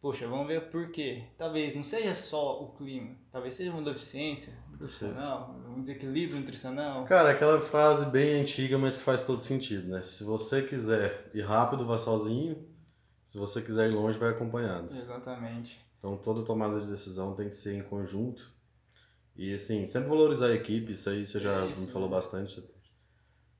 Poxa, 0.00 0.28
vamos 0.28 0.46
ver 0.46 0.70
por 0.70 0.90
quê. 0.92 1.24
Talvez 1.36 1.74
não 1.74 1.82
seja 1.82 2.14
só 2.14 2.62
o 2.62 2.72
clima, 2.76 3.16
talvez 3.32 3.56
seja 3.56 3.72
uma 3.72 3.82
deficiência 3.82 4.52
nutricional, 4.70 5.56
um 5.68 5.80
desequilíbrio 5.80 6.38
nutricional. 6.38 7.04
Cara, 7.06 7.30
aquela 7.30 7.60
frase 7.60 8.06
bem 8.06 8.40
antiga, 8.40 8.78
mas 8.78 8.96
que 8.96 9.02
faz 9.02 9.22
todo 9.22 9.40
sentido, 9.40 9.88
né? 9.88 10.02
Se 10.02 10.22
você 10.22 10.62
quiser 10.62 11.28
ir 11.34 11.40
rápido, 11.40 11.86
vá 11.86 11.98
sozinho. 11.98 12.68
Se 13.24 13.38
você 13.38 13.60
quiser 13.60 13.90
ir 13.90 13.94
longe, 13.94 14.18
vai 14.18 14.30
acompanhado. 14.30 14.96
Exatamente. 14.96 15.80
Então 15.98 16.16
toda 16.16 16.44
tomada 16.44 16.80
de 16.80 16.86
decisão 16.86 17.34
tem 17.34 17.48
que 17.48 17.56
ser 17.56 17.74
em 17.74 17.82
conjunto 17.82 18.55
e 19.36 19.54
assim, 19.54 19.84
sempre 19.86 20.08
valorizar 20.08 20.46
a 20.46 20.54
equipe, 20.54 20.92
isso 20.92 21.10
aí 21.10 21.26
você 21.26 21.38
já 21.38 21.64
é 21.64 21.70
isso, 21.70 21.80
me 21.80 21.86
falou 21.88 22.08
né? 22.08 22.16
bastante. 22.16 22.54
Vocês 22.54 22.72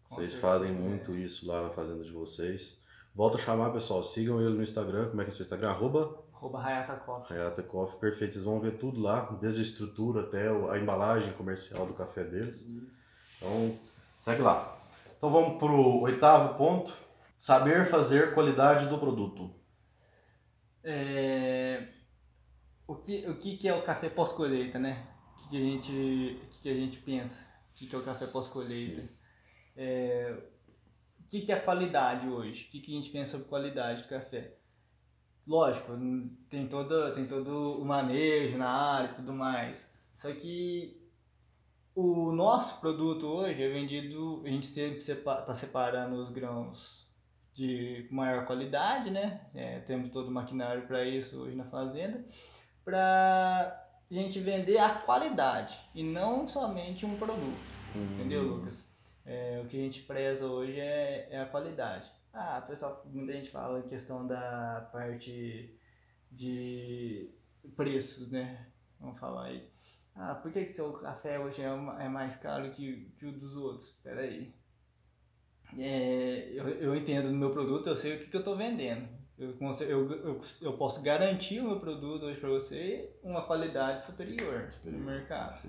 certeza, 0.08 0.40
fazem 0.40 0.72
muito 0.72 1.12
é. 1.12 1.16
isso 1.16 1.46
lá 1.46 1.62
na 1.62 1.70
fazenda 1.70 2.02
de 2.02 2.12
vocês. 2.12 2.80
Volto 3.14 3.36
a 3.36 3.40
chamar, 3.40 3.70
pessoal, 3.70 4.02
sigam 4.02 4.40
ele 4.40 4.56
no 4.56 4.62
Instagram, 4.62 5.08
como 5.08 5.20
é 5.20 5.24
que 5.24 5.30
é 5.30 5.32
o 5.32 5.36
seu 5.36 5.42
Instagram? 5.42 5.70
Arroba? 5.70 6.22
Arroba 6.32 6.62
Hayata 6.62 6.96
Coffee. 6.96 7.36
Hayata 7.36 7.62
Coffee, 7.62 7.98
perfeito. 7.98 8.34
Vocês 8.34 8.44
vão 8.44 8.60
ver 8.60 8.78
tudo 8.78 9.00
lá, 9.00 9.20
desde 9.40 9.60
a 9.60 9.64
estrutura 9.64 10.20
até 10.20 10.48
a 10.48 10.78
embalagem 10.78 11.32
comercial 11.32 11.86
do 11.86 11.94
café 11.94 12.24
deles. 12.24 12.60
Isso. 12.60 13.00
Então, 13.36 13.78
segue 14.18 14.42
lá. 14.42 14.78
Então 15.16 15.30
vamos 15.30 15.58
pro 15.58 16.00
oitavo 16.00 16.56
ponto. 16.56 16.92
Saber 17.38 17.86
fazer 17.86 18.34
qualidade 18.34 18.86
do 18.86 18.98
produto. 18.98 19.50
É... 20.82 21.88
O, 22.86 22.94
que, 22.96 23.26
o 23.28 23.36
que, 23.36 23.56
que 23.56 23.68
é 23.68 23.74
o 23.74 23.82
café 23.82 24.08
pós-colheita, 24.08 24.78
né? 24.78 25.06
Que 25.48 25.56
a 25.56 25.60
gente, 25.60 26.40
que 26.62 26.68
a 26.68 26.74
gente 26.74 26.98
pensa, 26.98 27.46
que 27.74 27.94
é 27.94 27.98
o 27.98 28.04
café 28.04 28.26
pós-colheita. 28.26 29.08
É, 29.76 30.36
o 31.20 31.28
que, 31.28 31.42
que 31.42 31.52
é 31.52 31.58
qualidade 31.58 32.28
hoje? 32.28 32.66
O 32.66 32.70
que, 32.70 32.80
que 32.80 32.92
a 32.92 32.96
gente 32.96 33.10
pensa 33.10 33.32
sobre 33.32 33.48
qualidade 33.48 34.02
do 34.02 34.08
café? 34.08 34.54
Lógico, 35.46 35.92
tem 36.48 36.66
todo, 36.66 37.14
tem 37.14 37.26
todo 37.26 37.80
o 37.80 37.84
manejo 37.84 38.58
na 38.58 38.68
área 38.68 39.12
e 39.12 39.14
tudo 39.14 39.32
mais. 39.32 39.92
Só 40.12 40.32
que 40.32 41.00
o 41.94 42.32
nosso 42.32 42.80
produto 42.80 43.26
hoje 43.26 43.62
é 43.62 43.68
vendido, 43.68 44.42
a 44.44 44.48
gente 44.48 44.66
sempre 44.66 44.98
está 44.98 45.54
separando 45.54 46.16
os 46.16 46.30
grãos 46.30 47.06
de 47.54 48.06
maior 48.10 48.44
qualidade, 48.44 49.10
né? 49.10 49.46
É, 49.54 49.80
temos 49.80 50.10
todo 50.10 50.28
o 50.28 50.32
maquinário 50.32 50.86
para 50.86 51.04
isso 51.04 51.40
hoje 51.40 51.56
na 51.56 51.64
fazenda, 51.64 52.24
para 52.84 53.85
a 54.10 54.14
gente 54.14 54.40
vender 54.40 54.78
a 54.78 54.94
qualidade 54.94 55.78
e 55.94 56.02
não 56.02 56.46
somente 56.46 57.04
um 57.04 57.16
produto, 57.16 57.58
hum. 57.94 58.14
entendeu, 58.14 58.42
Lucas? 58.42 58.86
É, 59.24 59.60
o 59.64 59.66
que 59.66 59.76
a 59.76 59.80
gente 59.80 60.02
preza 60.02 60.46
hoje 60.46 60.78
é, 60.78 61.28
é 61.30 61.40
a 61.40 61.46
qualidade. 61.46 62.10
Ah, 62.32 62.60
pessoal, 62.60 63.02
muita 63.06 63.32
gente 63.32 63.50
fala 63.50 63.80
em 63.80 63.88
questão 63.88 64.26
da 64.26 64.88
parte 64.92 65.76
de 66.30 67.30
preços, 67.74 68.30
né? 68.30 68.66
Vamos 69.00 69.18
falar 69.18 69.46
aí. 69.46 69.68
Ah, 70.14 70.34
por 70.34 70.52
que, 70.52 70.64
que 70.64 70.72
seu 70.72 70.92
café 70.92 71.38
hoje 71.38 71.62
é, 71.62 71.66
é 71.66 72.08
mais 72.08 72.36
caro 72.36 72.70
que, 72.70 73.10
que 73.18 73.26
o 73.26 73.32
dos 73.32 73.56
outros? 73.56 73.98
Peraí. 74.02 74.54
É, 75.78 76.50
eu, 76.52 76.68
eu 76.68 76.96
entendo 76.96 77.30
no 77.30 77.36
meu 77.36 77.50
produto, 77.50 77.88
eu 77.88 77.96
sei 77.96 78.16
o 78.16 78.20
que, 78.20 78.26
que 78.26 78.36
eu 78.36 78.40
estou 78.40 78.56
vendendo. 78.56 79.08
Eu, 79.38 79.54
eu, 79.80 80.10
eu, 80.10 80.40
eu 80.62 80.72
posso 80.74 81.02
garantir 81.02 81.60
o 81.60 81.64
meu 81.64 81.78
produto 81.78 82.24
hoje 82.24 82.40
para 82.40 82.48
você 82.48 83.10
uma 83.22 83.42
qualidade 83.42 84.02
superior, 84.02 84.70
superior 84.70 85.00
no 85.00 85.06
mercado. 85.06 85.60
Sim. 85.60 85.68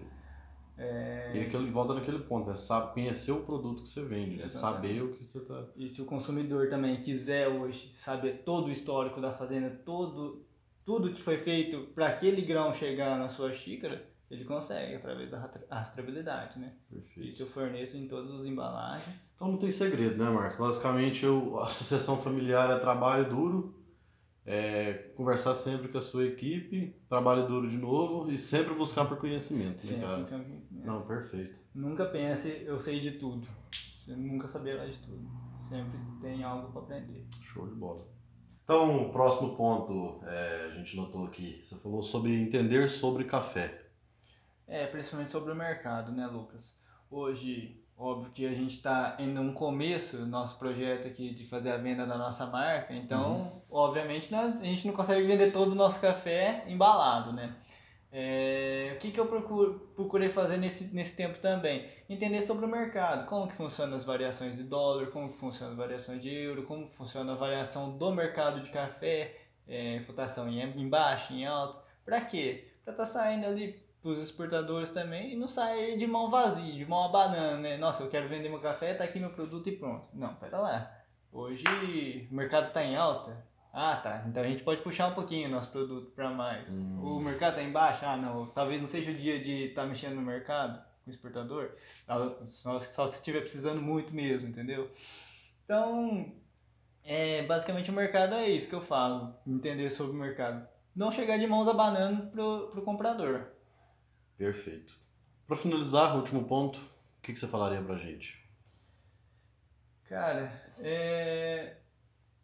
É... 0.78 1.32
E 1.36 1.40
aquele, 1.42 1.72
volta 1.72 1.96
naquele 1.96 2.20
ponto, 2.20 2.52
é 2.52 2.56
sabe, 2.56 2.94
conhecer 2.94 3.32
o 3.32 3.44
produto 3.44 3.84
que 3.84 3.90
você 3.90 4.04
vende, 4.04 4.38
né? 4.38 4.48
saber 4.48 5.02
o 5.02 5.12
que 5.12 5.26
você 5.26 5.40
está. 5.40 5.66
E 5.76 5.90
se 5.90 6.02
o 6.02 6.06
consumidor 6.06 6.70
também 6.70 7.02
quiser 7.02 7.48
hoje 7.48 7.90
saber 7.96 8.44
todo 8.46 8.68
o 8.68 8.72
histórico 8.72 9.20
da 9.20 9.34
fazenda, 9.34 9.70
todo, 9.84 10.46
tudo 10.86 11.12
que 11.12 11.22
foi 11.22 11.38
feito 11.38 11.88
para 11.96 12.08
aquele 12.08 12.44
grão 12.44 12.72
chegar 12.72 13.18
na 13.18 13.28
sua 13.28 13.52
xícara, 13.52 14.06
ele 14.30 14.44
consegue 14.44 14.96
através 14.96 15.32
da 15.32 15.50
rastreabilidade, 15.70 16.60
né? 16.60 16.74
Perfeito. 16.90 17.30
Isso 17.30 17.44
eu 17.44 17.48
forneço 17.48 17.98
em 17.98 18.08
todas 18.08 18.32
as 18.34 18.46
embalagens. 18.46 19.32
Então 19.36 19.52
não 19.52 19.58
tem 19.58 19.72
segredo, 19.72 20.22
né, 20.22 20.30
Marcos? 20.30 20.58
Basicamente, 20.58 21.24
eu, 21.24 21.60
a 21.60 21.68
associação 21.68 22.18
familiar 22.18 22.70
é 22.72 22.80
trabalho 22.80 23.30
duro, 23.30 23.76
é, 24.46 24.94
conversar 25.16 25.56
sempre 25.56 25.88
com 25.88 25.98
a 25.98 26.02
sua 26.02 26.26
equipe, 26.26 26.96
trabalho 27.08 27.48
duro 27.48 27.70
de 27.70 27.78
novo 27.78 28.30
e 28.32 28.38
sempre 28.38 28.74
buscar 28.74 29.06
por 29.06 29.18
conhecimento. 29.18 29.82
Sempre 29.82 30.06
né, 30.06 30.18
buscar 30.18 30.44
conhecimento. 30.44 30.86
Não, 30.86 31.02
perfeito. 31.04 31.56
Nunca 31.74 32.06
pense, 32.06 32.64
eu 32.66 32.78
sei 32.78 33.00
de 33.00 33.12
tudo. 33.12 33.48
Você 33.98 34.16
nunca 34.16 34.48
saberá 34.48 34.86
de 34.86 35.00
tudo. 35.00 35.30
Sempre 35.58 36.00
tem 36.22 36.44
algo 36.44 36.72
para 36.72 36.82
aprender. 36.82 37.26
Show 37.42 37.68
de 37.68 37.76
bola. 37.76 38.08
Então, 38.64 39.08
o 39.08 39.12
próximo 39.14 39.56
ponto, 39.56 40.20
é, 40.26 40.66
a 40.66 40.76
gente 40.76 40.98
notou 40.98 41.26
aqui, 41.26 41.62
você 41.64 41.76
falou 41.78 42.04
sobre 42.04 42.36
entender 42.36 42.90
sobre 42.90 43.24
café. 43.24 43.87
É, 44.68 44.86
principalmente 44.86 45.32
sobre 45.32 45.52
o 45.52 45.56
mercado, 45.56 46.12
né, 46.12 46.28
Lucas? 46.28 46.78
Hoje, 47.10 47.82
Óbvio 48.00 48.32
que 48.32 48.46
a 48.46 48.54
gente 48.54 48.76
está 48.76 49.16
em 49.18 49.36
um 49.40 49.52
começo 49.52 50.24
nosso 50.28 50.60
projeto 50.60 51.08
aqui 51.08 51.34
de 51.34 51.48
fazer 51.48 51.72
a 51.72 51.78
venda 51.78 52.06
da 52.06 52.16
nossa 52.16 52.46
marca, 52.46 52.94
então, 52.94 53.38
uhum. 53.38 53.62
obviamente, 53.72 54.32
nós, 54.32 54.56
a 54.56 54.64
gente 54.64 54.86
não 54.86 54.94
consegue 54.94 55.26
vender 55.26 55.52
todo 55.52 55.72
o 55.72 55.76
nosso 55.76 56.00
café 56.00 56.64
embalado, 56.68 57.34
né? 57.34 57.56
É, 58.12 58.94
o 58.96 59.00
que, 59.00 59.12
que 59.12 59.20
eu 59.20 59.26
procuro, 59.26 59.92
procurei 59.96 60.30
fazer 60.30 60.58
nesse, 60.58 60.94
nesse 60.94 61.16
tempo 61.16 61.40
também? 61.40 61.90
Entender 62.08 62.44
sobre 62.44 62.68
o 62.68 62.70
mercado, 62.70 63.26
como 63.26 63.48
que 63.48 63.56
funcionam 63.56 63.96
as 63.96 64.06
variações 64.06 64.56
de 64.56 64.62
dólar, 64.62 65.08
como 65.08 65.32
que 65.32 65.40
funcionam 65.40 65.72
as 65.74 65.78
variações 65.80 66.22
de 66.22 66.30
euro, 66.30 66.64
como 66.68 66.88
funciona 66.90 67.34
a 67.34 67.36
variação 67.36 67.98
do 67.98 68.12
mercado 68.12 68.62
de 68.62 68.70
café, 68.70 69.36
é, 69.68 70.02
cotação 70.02 70.48
em, 70.48 70.62
em 70.62 70.88
baixo, 70.88 71.34
em 71.34 71.48
alto. 71.48 71.84
Para 72.06 72.22
quê? 72.22 72.68
Para 72.86 72.94
estar 72.94 73.06
tá 73.06 73.10
saindo 73.10 73.48
ali 73.48 73.87
os 74.10 74.22
exportadores 74.22 74.90
também 74.90 75.34
e 75.34 75.36
não 75.36 75.48
sair 75.48 75.98
de 75.98 76.08
mão 76.08 76.30
vazia, 76.30 76.74
de 76.74 76.86
mão 76.86 77.04
abanando, 77.04 77.62
né? 77.62 77.78
Nossa, 77.78 78.04
eu 78.04 78.10
quero 78.10 78.28
vender 78.28 78.50
meu 78.50 78.60
café, 78.60 78.94
tá 78.94 79.04
aqui 79.04 79.20
meu 79.20 79.32
produto 79.32 79.68
e 79.68 79.78
pronto. 79.78 80.08
Não, 80.14 80.36
pera 80.36 80.60
lá. 80.60 80.92
Hoje 81.32 82.28
o 82.32 82.36
mercado 82.36 82.72
tá 82.72 82.84
em 82.84 82.96
alta. 82.96 83.46
Ah, 83.72 83.96
tá. 83.96 84.24
Então 84.28 84.42
a 84.42 84.48
gente 84.48 84.64
pode 84.64 84.82
puxar 84.82 85.08
um 85.08 85.14
pouquinho 85.14 85.50
nosso 85.50 85.70
produto 85.70 86.12
para 86.12 86.30
mais. 86.30 86.82
Hum. 86.82 87.00
O 87.00 87.20
mercado 87.20 87.56
tá 87.56 87.62
em 87.62 87.72
baixa? 87.72 88.08
Ah, 88.08 88.18
não. 88.18 88.48
Talvez 88.48 88.82
não 88.82 88.88
seja 88.88 89.12
o 89.12 89.16
dia 89.16 89.40
de 89.40 89.66
estar 89.66 89.84
tá 89.84 89.88
mexendo 89.88 90.16
no 90.16 90.22
mercado 90.22 90.84
com 91.04 91.12
o 91.12 91.14
exportador. 91.14 91.72
Só, 92.48 92.82
só 92.82 93.06
se 93.06 93.18
estiver 93.18 93.42
precisando 93.42 93.82
muito 93.82 94.14
mesmo, 94.14 94.50
entendeu? 94.50 94.90
Então, 95.64 96.34
é, 97.04 97.44
basicamente 97.44 97.92
o 97.92 97.94
mercado 97.94 98.36
é 98.36 98.50
isso 98.50 98.68
que 98.68 98.76
eu 98.76 98.82
falo. 98.82 99.36
Entender 99.46 99.90
sobre 99.90 100.14
o 100.14 100.20
mercado. 100.20 100.68
Não 100.96 101.12
chegar 101.12 101.38
de 101.38 101.46
mãos 101.46 101.68
abanando 101.68 102.32
pro, 102.32 102.70
pro 102.72 102.82
comprador. 102.82 103.57
Perfeito. 104.38 104.94
Para 105.48 105.56
finalizar, 105.56 106.16
o 106.16 106.20
último 106.20 106.44
ponto, 106.44 106.78
o 106.78 107.22
que, 107.22 107.34
que 107.34 107.40
você 107.40 107.48
falaria 107.48 107.82
pra 107.82 107.98
gente? 107.98 108.46
Cara, 110.04 110.52
é... 110.80 111.78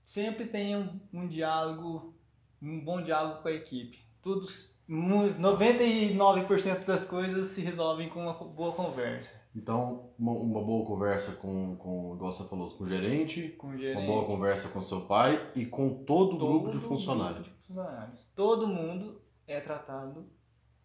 sempre 0.04 0.46
tem 0.46 0.76
um, 0.76 1.00
um 1.14 1.28
diálogo, 1.28 2.16
um 2.62 2.84
bom 2.84 3.02
diálogo 3.02 3.42
com 3.42 3.48
a 3.48 3.52
equipe. 3.52 4.04
Tudo, 4.22 4.48
99% 4.90 6.86
das 6.86 7.06
coisas 7.06 7.50
se 7.50 7.62
resolvem 7.62 8.10
com 8.10 8.22
uma 8.22 8.34
boa 8.34 8.74
conversa. 8.74 9.42
Então, 9.56 10.10
uma, 10.18 10.32
uma, 10.32 10.64
boa 10.64 10.86
conversa 10.86 11.34
com, 11.34 11.76
com, 11.78 12.16
igual 12.16 12.32
você 12.32 12.44
falou, 12.48 12.72
com 12.72 12.84
o 12.84 12.88
gerente, 12.88 13.50
com 13.50 13.68
o 13.68 13.78
gerente, 13.78 14.00
uma 14.00 14.08
boa 14.08 14.26
conversa 14.26 14.70
com 14.70 14.82
seu 14.82 15.02
pai 15.02 15.52
e 15.56 15.66
com 15.66 16.04
todo, 16.04 16.38
todo 16.38 16.46
o 16.46 16.60
grupo 16.60 16.70
de 16.72 16.80
funcionários. 16.80 17.44
Grupo 17.44 17.52
de 17.52 17.68
funcionários. 17.68 18.32
Todo 18.36 18.68
mundo 18.68 19.22
é 19.46 19.60
tratado 19.60 20.28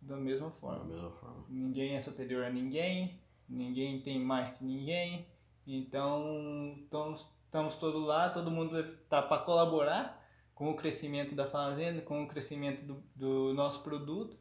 da 0.00 0.16
mesma 0.16 0.50
forma. 0.50 0.80
Da 0.80 0.84
mesma 0.84 1.11
forma. 1.12 1.44
Ninguém 1.48 1.94
é 1.94 2.00
superior 2.00 2.44
a 2.44 2.50
ninguém, 2.50 3.20
ninguém 3.48 4.00
tem 4.00 4.18
mais 4.18 4.50
que 4.50 4.64
ninguém. 4.64 5.26
Então, 5.66 6.76
estamos, 6.82 7.26
estamos 7.44 7.76
todos 7.76 8.06
lá, 8.06 8.30
todo 8.30 8.50
mundo 8.50 8.78
está 8.78 9.20
para 9.20 9.42
colaborar 9.42 10.18
com 10.54 10.70
o 10.70 10.76
crescimento 10.76 11.34
da 11.34 11.46
fazenda, 11.46 12.02
com 12.02 12.24
o 12.24 12.28
crescimento 12.28 12.84
do, 12.84 13.02
do 13.14 13.54
nosso 13.54 13.82
produto. 13.84 14.37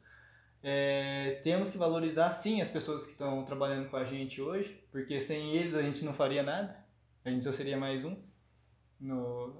É, 0.64 1.40
temos 1.44 1.70
que 1.70 1.78
valorizar 1.78 2.32
sim 2.32 2.62
as 2.62 2.70
pessoas 2.70 3.06
que 3.06 3.12
estão 3.12 3.46
trabalhando 3.46 3.90
com 3.90 3.98
a 3.98 4.04
gente 4.04 4.42
hoje, 4.42 4.84
porque 4.92 5.20
sem 5.22 5.56
eles 5.56 5.76
a 5.76 5.82
gente 5.82 6.04
não 6.04 6.14
faria 6.14 6.42
nada, 6.42 6.84
a 7.24 7.30
gente 7.30 7.44
só 7.44 7.52
seria 7.52 7.78
mais 7.78 8.04
um 8.04 8.18
no, 9.00 9.54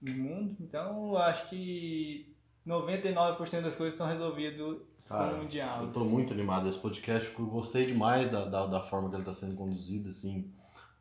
no 0.00 0.12
mundo. 0.12 0.56
Então, 0.60 1.16
acho 1.16 1.48
que 1.48 2.36
99% 2.66 3.62
das 3.62 3.76
coisas 3.76 3.94
estão 3.94 4.06
resolvidas 4.06 4.78
Cara, 5.08 5.36
um 5.36 5.46
diálogo. 5.46 5.86
Eu 5.86 5.92
tô 5.92 6.04
muito 6.04 6.34
animado 6.34 6.64
desse 6.64 6.78
podcast, 6.78 7.32
eu 7.38 7.46
gostei 7.46 7.86
demais 7.86 8.30
da, 8.30 8.44
da, 8.44 8.66
da 8.66 8.80
forma 8.82 9.08
que 9.08 9.14
ele 9.16 9.22
está 9.22 9.32
sendo 9.32 9.56
conduzido, 9.56 10.10
assim, 10.10 10.52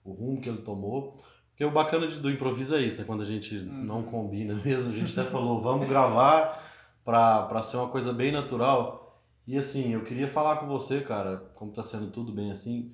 o 0.03 0.13
rumo 0.13 0.39
que 0.39 0.47
ele 0.47 0.59
tomou. 0.59 1.21
Porque 1.49 1.65
o 1.65 1.71
bacana 1.71 2.07
de, 2.07 2.19
do 2.19 2.31
improviso 2.31 2.75
é 2.75 2.81
isso, 2.81 2.97
né? 2.97 3.03
Quando 3.03 3.23
a 3.23 3.25
gente 3.25 3.55
hum. 3.55 3.83
não 3.83 4.03
combina 4.03 4.55
mesmo, 4.63 4.91
a 4.91 4.95
gente 4.95 5.19
até 5.19 5.29
falou, 5.29 5.61
vamos 5.61 5.89
gravar 5.89 6.63
pra, 7.03 7.43
pra 7.43 7.61
ser 7.61 7.77
uma 7.77 7.89
coisa 7.89 8.13
bem 8.13 8.31
natural. 8.31 9.21
E 9.45 9.57
assim, 9.57 9.93
eu 9.93 10.03
queria 10.03 10.27
falar 10.27 10.57
com 10.57 10.67
você, 10.67 11.01
cara, 11.01 11.37
como 11.55 11.71
tá 11.71 11.83
sendo 11.83 12.11
tudo 12.11 12.31
bem 12.31 12.51
assim, 12.51 12.93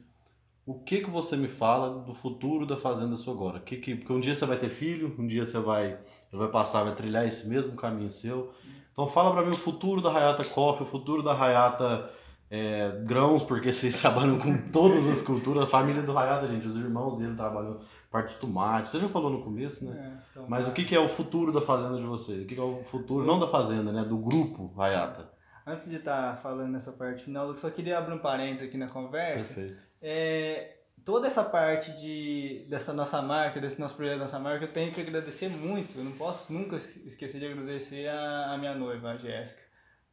o 0.66 0.76
que 0.76 1.02
que 1.02 1.10
você 1.10 1.36
me 1.36 1.50
fala 1.50 2.04
do 2.04 2.14
futuro 2.14 2.66
da 2.66 2.78
Fazenda 2.78 3.16
Sua 3.18 3.34
agora? 3.34 3.60
Que, 3.60 3.78
que, 3.78 3.96
porque 3.96 4.14
um 4.14 4.20
dia 4.20 4.36
você 4.36 4.46
vai 4.46 4.58
ter 4.58 4.70
filho, 4.70 5.14
um 5.20 5.28
dia 5.28 5.44
você 5.44 5.60
vai, 5.60 6.00
vai 6.38 6.48
passar, 6.48 6.84
vai 6.84 6.96
trilhar 6.96 7.28
esse 7.28 7.48
mesmo 7.48 7.76
caminho 7.76 8.10
seu. 8.10 8.52
Então 8.92 9.08
fala 9.08 9.32
para 9.32 9.44
mim 9.44 9.54
o 9.54 9.58
futuro 9.58 10.02
da 10.02 10.12
Hayata 10.12 10.44
Coffee, 10.44 10.86
o 10.86 10.90
futuro 10.90 11.24
da 11.24 11.34
Hayata 11.34 12.10
é, 12.50 13.02
Grãos, 13.04 13.42
porque 13.44 13.74
vocês 13.74 13.98
trabalham 14.02 14.38
com 14.38 14.56
todas 14.70 15.08
as 15.10 15.22
culturas. 15.22 15.64
A 15.64 15.68
família 15.68 16.04
do 16.04 16.18
Hayata, 16.18 16.48
gente, 16.48 16.68
os 16.68 16.76
irmãos 16.76 17.18
dele 17.18 17.36
trabalham 17.36 17.80
parte 18.12 18.36
de 18.36 18.40
tomate. 18.40 18.90
Você 18.90 19.00
já 19.00 19.10
falou 19.10 19.32
no 19.32 19.42
começo, 19.42 19.86
né? 19.86 19.98
É, 19.98 20.30
então, 20.32 20.46
Mas 20.48 20.68
o 20.68 20.72
que, 20.72 20.86
que 20.86 20.96
é 20.96 21.00
o 21.00 21.10
futuro 21.10 21.52
da 21.52 21.62
fazenda 21.62 21.98
de 21.98 22.04
vocês? 22.04 22.44
O 22.44 22.46
que, 22.46 22.54
que 22.54 22.62
é 22.62 22.64
o 22.64 22.84
futuro, 22.84 23.26
não 23.26 23.40
da 23.40 23.48
fazenda, 23.48 23.92
né? 23.92 24.04
Do 24.04 24.18
grupo 24.18 24.72
Hayata. 24.80 25.32
Antes 25.66 25.90
de 25.90 25.96
estar 25.96 26.32
tá 26.32 26.38
falando 26.38 26.72
nessa 26.72 26.92
parte 26.92 27.24
final, 27.24 27.48
eu 27.48 27.56
só 27.56 27.70
queria 27.72 27.98
abrir 27.98 28.14
um 28.14 28.20
parênteses 28.20 28.68
aqui 28.68 28.78
na 28.78 28.88
conversa. 28.88 29.52
Perfeito. 29.52 29.84
É, 30.00 30.76
toda 31.06 31.28
essa 31.28 31.44
parte 31.44 31.92
de, 31.94 32.66
dessa 32.70 32.94
nossa 32.94 33.22
marca, 33.22 33.60
desse 33.60 33.80
nosso 33.80 33.96
projeto, 33.96 34.20
nossa 34.20 34.40
marca, 34.40 34.66
eu 34.66 34.72
tenho 34.72 34.92
que 34.92 35.02
agradecer 35.02 35.50
muito. 35.50 35.98
Eu 35.98 36.04
não 36.04 36.14
posso 36.14 36.52
nunca 36.52 36.76
esquecer 36.76 37.40
de 37.40 37.46
agradecer 37.48 38.08
a, 38.08 38.54
a 38.54 38.58
minha 38.58 38.74
noiva, 38.74 39.12
a 39.12 39.18
Jéssica. 39.18 39.62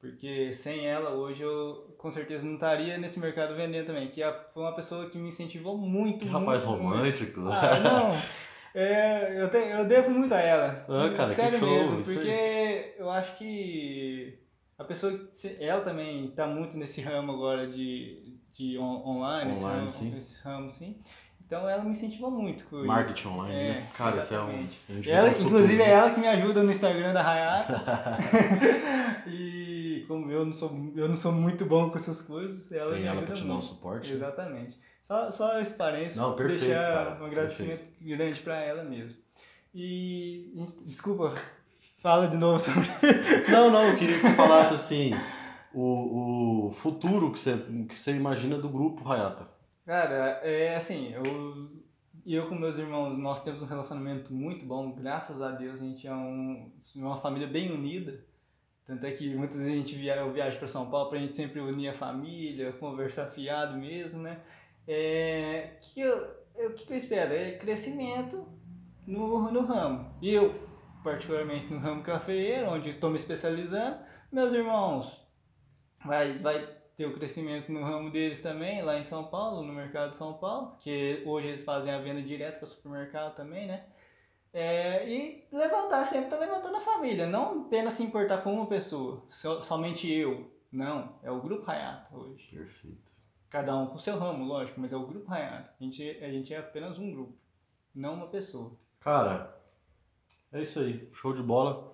Porque 0.01 0.53
sem 0.53 0.87
ela, 0.87 1.11
hoje 1.11 1.43
eu 1.43 1.95
com 1.99 2.11
certeza 2.11 2.45
não 2.45 2.55
estaria 2.55 2.97
nesse 2.97 3.21
mercado 3.21 3.55
vendendo 3.55 3.87
também. 3.87 4.09
Que 4.09 4.23
foi 4.53 4.63
uma 4.63 4.75
pessoa 4.75 5.11
que 5.11 5.19
me 5.19 5.29
incentivou 5.29 5.77
muito. 5.77 6.21
Que 6.21 6.25
muito, 6.25 6.39
rapaz 6.39 6.65
romântico. 6.65 7.41
Muito. 7.41 7.55
Ah, 7.55 7.79
não. 7.81 8.41
É, 8.73 9.43
eu, 9.43 9.51
te, 9.51 9.57
eu 9.57 9.85
devo 9.85 10.11
muito 10.11 10.33
a 10.33 10.41
ela. 10.41 10.87
Ah, 10.89 11.13
cara, 11.15 11.35
Sério 11.35 11.53
que 11.53 11.59
show, 11.59 11.69
mesmo. 11.69 12.05
Porque 12.05 12.95
eu 12.97 13.11
acho 13.11 13.37
que 13.37 14.39
a 14.79 14.85
pessoa, 14.85 15.29
ela 15.59 15.83
também 15.83 16.27
está 16.29 16.47
muito 16.47 16.79
nesse 16.79 17.03
ramo 17.03 17.33
agora 17.33 17.67
de, 17.67 18.20
de 18.53 18.79
on, 18.79 19.07
online, 19.07 19.51
online 19.51 19.51
esse, 19.51 19.65
ramo, 19.65 19.91
sim. 19.91 20.17
esse 20.17 20.43
ramo, 20.43 20.71
sim. 20.71 20.97
Então 21.47 21.69
ela 21.69 21.83
me 21.83 21.91
incentiva 21.91 22.31
muito 22.31 22.65
com 22.67 22.85
Marketing 22.85 23.27
online, 23.27 23.55
é, 23.55 23.69
né? 23.73 23.87
Cara, 23.97 24.19
exatamente. 24.19 24.79
isso 24.89 25.11
é 25.11 25.15
um. 25.15 25.17
Ela, 25.17 25.31
inclusive 25.31 25.83
é 25.83 25.91
ela 25.91 26.11
que 26.11 26.21
me 26.21 26.29
ajuda 26.29 26.63
no 26.63 26.71
Instagram 26.71 27.13
da 27.13 27.29
Hayata. 27.29 27.83
e 29.27 30.05
como 30.07 30.31
eu 30.31 30.45
não 30.45 30.53
sou, 30.53 30.93
eu 30.95 31.09
não 31.09 31.17
sou 31.17 31.33
muito 31.33 31.65
bom 31.65 31.91
com 31.91 31.97
essas 31.97 32.23
coisas, 32.23 32.71
ela 32.71 32.93
Tem 32.93 33.01
me 33.01 33.07
ela 33.07 33.13
ajuda 33.17 33.27
pra 33.27 33.35
te 33.35 33.45
muito. 33.45 33.53
dar 33.53 33.59
o 33.59 33.63
suporte. 33.63 34.13
Exatamente. 34.13 34.79
Só, 35.03 35.31
só 35.33 35.61
esse 35.61 35.77
parênteses, 35.77 36.19
Não, 36.19 36.37
perfeito, 36.37 36.67
deixar 36.67 36.83
cara, 36.83 37.21
um 37.21 37.27
agradecimento 37.27 37.81
perfeito. 37.81 38.17
grande 38.17 38.41
para 38.41 38.61
ela 38.61 38.85
mesmo. 38.85 39.19
E, 39.75 40.53
desculpa, 40.85 41.35
fala 42.01 42.29
de 42.29 42.37
novo 42.37 42.61
sobre... 42.61 42.89
Não, 43.49 43.73
não, 43.73 43.89
eu 43.89 43.97
queria 43.97 44.17
que 44.17 44.23
você 44.23 44.35
falasse 44.35 44.75
assim, 44.75 45.13
o, 45.73 46.69
o 46.69 46.73
futuro 46.73 47.33
que 47.33 47.39
você, 47.39 47.57
que 47.89 47.99
você 47.99 48.13
imagina 48.15 48.59
do 48.59 48.69
grupo 48.69 49.09
Hayata. 49.11 49.49
Cara, 49.87 50.41
é 50.43 50.77
assim, 50.77 51.13
eu, 51.13 51.71
eu 52.27 52.49
com 52.49 52.55
meus 52.55 52.79
irmãos, 52.79 53.17
nós 53.19 53.43
temos 53.43 53.61
um 53.63 53.67
relacionamento 53.67 54.33
muito 54.33 54.65
bom, 54.65 54.93
graças 54.93 55.41
a 55.43 55.51
Deus 55.51 55.81
a 55.81 55.85
gente 55.85 56.07
é 56.07 56.15
um, 56.15 56.71
uma 56.97 57.21
família 57.21 57.47
bem 57.49 57.71
unida. 57.73 58.25
Tanto 58.87 59.07
é 59.07 59.13
que 59.13 59.35
muitas 59.35 59.57
vezes 59.59 59.73
a 59.73 59.77
gente 59.77 59.95
via, 59.95 60.17
eu 60.17 60.33
viajo 60.33 60.59
para 60.59 60.67
São 60.67 60.91
Paulo 60.91 61.11
pra 61.11 61.19
gente 61.19 61.33
sempre 61.33 61.61
unir 61.61 61.89
a 61.89 61.95
família, 61.95 62.73
conversar 62.73 63.27
fiado 63.27 63.79
mesmo, 63.79 64.21
né? 64.21 64.41
É, 64.89 65.77
que 65.81 66.01
eu, 66.01 66.29
eu- 66.57 66.75
que 66.75 66.93
eu 66.93 66.97
espero? 66.97 67.33
É 67.33 67.53
crescimento 67.53 68.45
no, 69.07 69.51
no 69.53 69.61
ramo. 69.61 70.11
Eu, 70.21 70.55
particularmente 71.05 71.73
no 71.73 71.79
ramo 71.79 72.03
cafeeiro, 72.03 72.69
onde 72.71 72.89
estou 72.89 73.11
me 73.11 73.17
especializando, 73.17 73.99
meus 74.33 74.53
irmãos 74.53 75.20
vai, 76.05 76.39
vai 76.39 76.67
ter 76.97 77.07
o 77.07 77.15
crescimento 77.15 77.73
no 77.73 77.83
ramo 77.83 78.11
deles 78.11 78.41
também, 78.43 78.83
lá 78.83 78.99
em 78.99 79.03
São 79.05 79.25
Paulo, 79.25 79.63
no 79.63 79.73
mercado 79.73 80.11
de 80.11 80.17
São 80.17 80.35
Paulo, 80.35 80.77
que 80.81 81.23
hoje 81.27 81.49
eles 81.49 81.65
fazem 81.65 81.93
a 81.93 81.99
venda 81.99 82.21
direto 82.23 82.59
para 82.59 82.65
o 82.65 82.69
supermercado 82.69 83.35
também, 83.35 83.67
né? 83.67 83.87
É, 84.53 85.09
e 85.09 85.47
levantar, 85.53 86.05
sempre 86.07 86.29
tá 86.31 86.37
levantando 86.37 86.77
a 86.77 86.81
família, 86.81 87.27
não 87.27 87.63
apenas 87.67 87.95
se 87.95 88.03
importar 88.03 88.39
com 88.43 88.53
uma 88.53 88.67
pessoa, 88.67 89.25
so- 89.29 89.63
somente 89.63 90.11
eu. 90.13 90.51
Não, 90.73 91.19
é 91.23 91.31
o 91.31 91.41
Grupo 91.41 91.69
Hayata 91.71 92.15
hoje. 92.17 92.49
Perfeito. 92.57 93.13
Cada 93.49 93.77
um 93.77 93.87
com 93.87 93.99
seu 93.99 94.17
ramo, 94.19 94.45
lógico, 94.45 94.81
mas 94.81 94.93
é 94.93 94.97
o 94.97 95.07
Grupo 95.07 95.33
Hayata. 95.33 95.73
A 95.81 95.83
gente, 95.85 96.03
a 96.23 96.31
gente 96.31 96.53
é 96.55 96.59
apenas 96.59 96.99
um 96.99 97.11
grupo, 97.13 97.37
não 97.95 98.15
uma 98.15 98.29
pessoa. 98.29 98.73
Cara, 99.01 99.57
é 100.53 100.61
isso 100.63 100.79
aí. 100.81 101.09
Show 101.13 101.33
de 101.33 101.43
bola. 101.43 101.93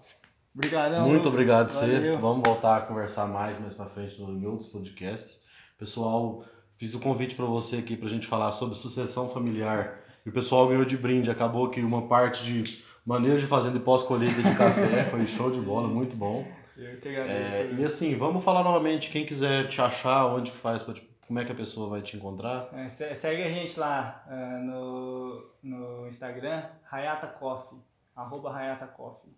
Obrigadão. 0.57 1.01
Muito 1.03 1.16
Lucas. 1.16 1.33
obrigado 1.33 1.71
você. 1.71 1.92
Valeu. 1.92 2.19
Vamos 2.19 2.42
voltar 2.49 2.79
a 2.79 2.81
conversar 2.81 3.27
mais 3.27 3.61
mais 3.61 3.75
pra 3.75 3.87
frente 3.87 4.21
em 4.21 4.47
outros 4.47 4.71
podcasts. 4.71 5.42
Pessoal, 5.79 6.42
fiz 6.77 6.95
o 6.95 7.01
convite 7.01 7.35
para 7.35 7.45
você 7.45 7.77
aqui 7.77 7.97
pra 7.97 8.09
gente 8.09 8.27
falar 8.27 8.51
sobre 8.53 8.75
sucessão 8.75 9.29
familiar. 9.29 10.01
E 10.25 10.31
o 10.31 10.33
pessoal 10.33 10.66
ganhou 10.66 10.85
de 10.85 10.97
brinde. 10.97 11.31
Acabou 11.31 11.69
que 11.69 11.81
uma 11.83 12.09
parte 12.09 12.42
de 12.42 12.83
manejo 13.05 13.38
de 13.40 13.47
fazenda 13.47 13.77
e 13.77 13.81
pós-colheita 13.81 14.42
de 14.42 14.57
café 14.57 15.05
foi 15.12 15.27
show 15.27 15.51
de 15.51 15.61
bola, 15.61 15.87
muito 15.87 16.16
bom. 16.16 16.47
Eu 16.77 16.99
que 17.01 17.09
agradeço. 17.09 17.55
É, 17.57 17.73
e 17.79 17.85
assim, 17.85 18.16
vamos 18.16 18.42
falar 18.42 18.64
novamente. 18.64 19.11
Quem 19.11 19.25
quiser 19.25 19.69
te 19.69 19.81
achar, 19.81 20.27
onde 20.27 20.51
que 20.51 20.57
faz, 20.59 20.83
como 21.27 21.38
é 21.38 21.45
que 21.45 21.53
a 21.53 21.55
pessoa 21.55 21.88
vai 21.88 22.03
te 22.03 22.16
encontrar? 22.16 22.69
É, 22.73 22.88
se- 22.88 23.14
segue 23.14 23.42
a 23.42 23.49
gente 23.51 23.79
lá 23.79 24.25
ah, 24.29 24.59
no, 24.62 25.45
no 25.62 26.07
Instagram, 26.09 26.64
Hayata 26.90 27.27
Coffee, 27.27 27.79
arroba 28.14 28.55
Hayata 28.55 28.87
Coffee. 28.87 29.31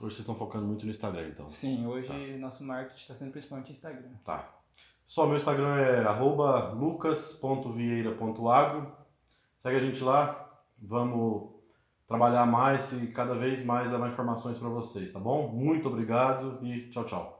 Hoje 0.00 0.14
vocês 0.14 0.20
estão 0.20 0.34
focando 0.34 0.66
muito 0.66 0.86
no 0.86 0.90
Instagram, 0.90 1.28
então. 1.28 1.50
Sim, 1.50 1.86
hoje 1.86 2.38
nosso 2.38 2.64
marketing 2.64 3.02
está 3.02 3.12
sendo 3.12 3.32
principalmente 3.32 3.70
Instagram. 3.70 4.08
Tá. 4.24 4.48
Só 5.06 5.26
meu 5.26 5.36
Instagram 5.36 5.76
é 5.76 6.06
arroba 6.06 6.72
lucas.vieira.agro. 6.72 8.90
Segue 9.58 9.76
a 9.76 9.80
gente 9.80 10.02
lá. 10.02 10.58
Vamos 10.78 11.50
trabalhar 12.08 12.46
mais 12.46 12.90
e 12.94 13.08
cada 13.08 13.34
vez 13.34 13.62
mais 13.62 13.92
levar 13.92 14.10
informações 14.10 14.56
para 14.56 14.70
vocês, 14.70 15.12
tá 15.12 15.20
bom? 15.20 15.48
Muito 15.48 15.88
obrigado 15.88 16.64
e 16.64 16.88
tchau, 16.90 17.04
tchau. 17.04 17.39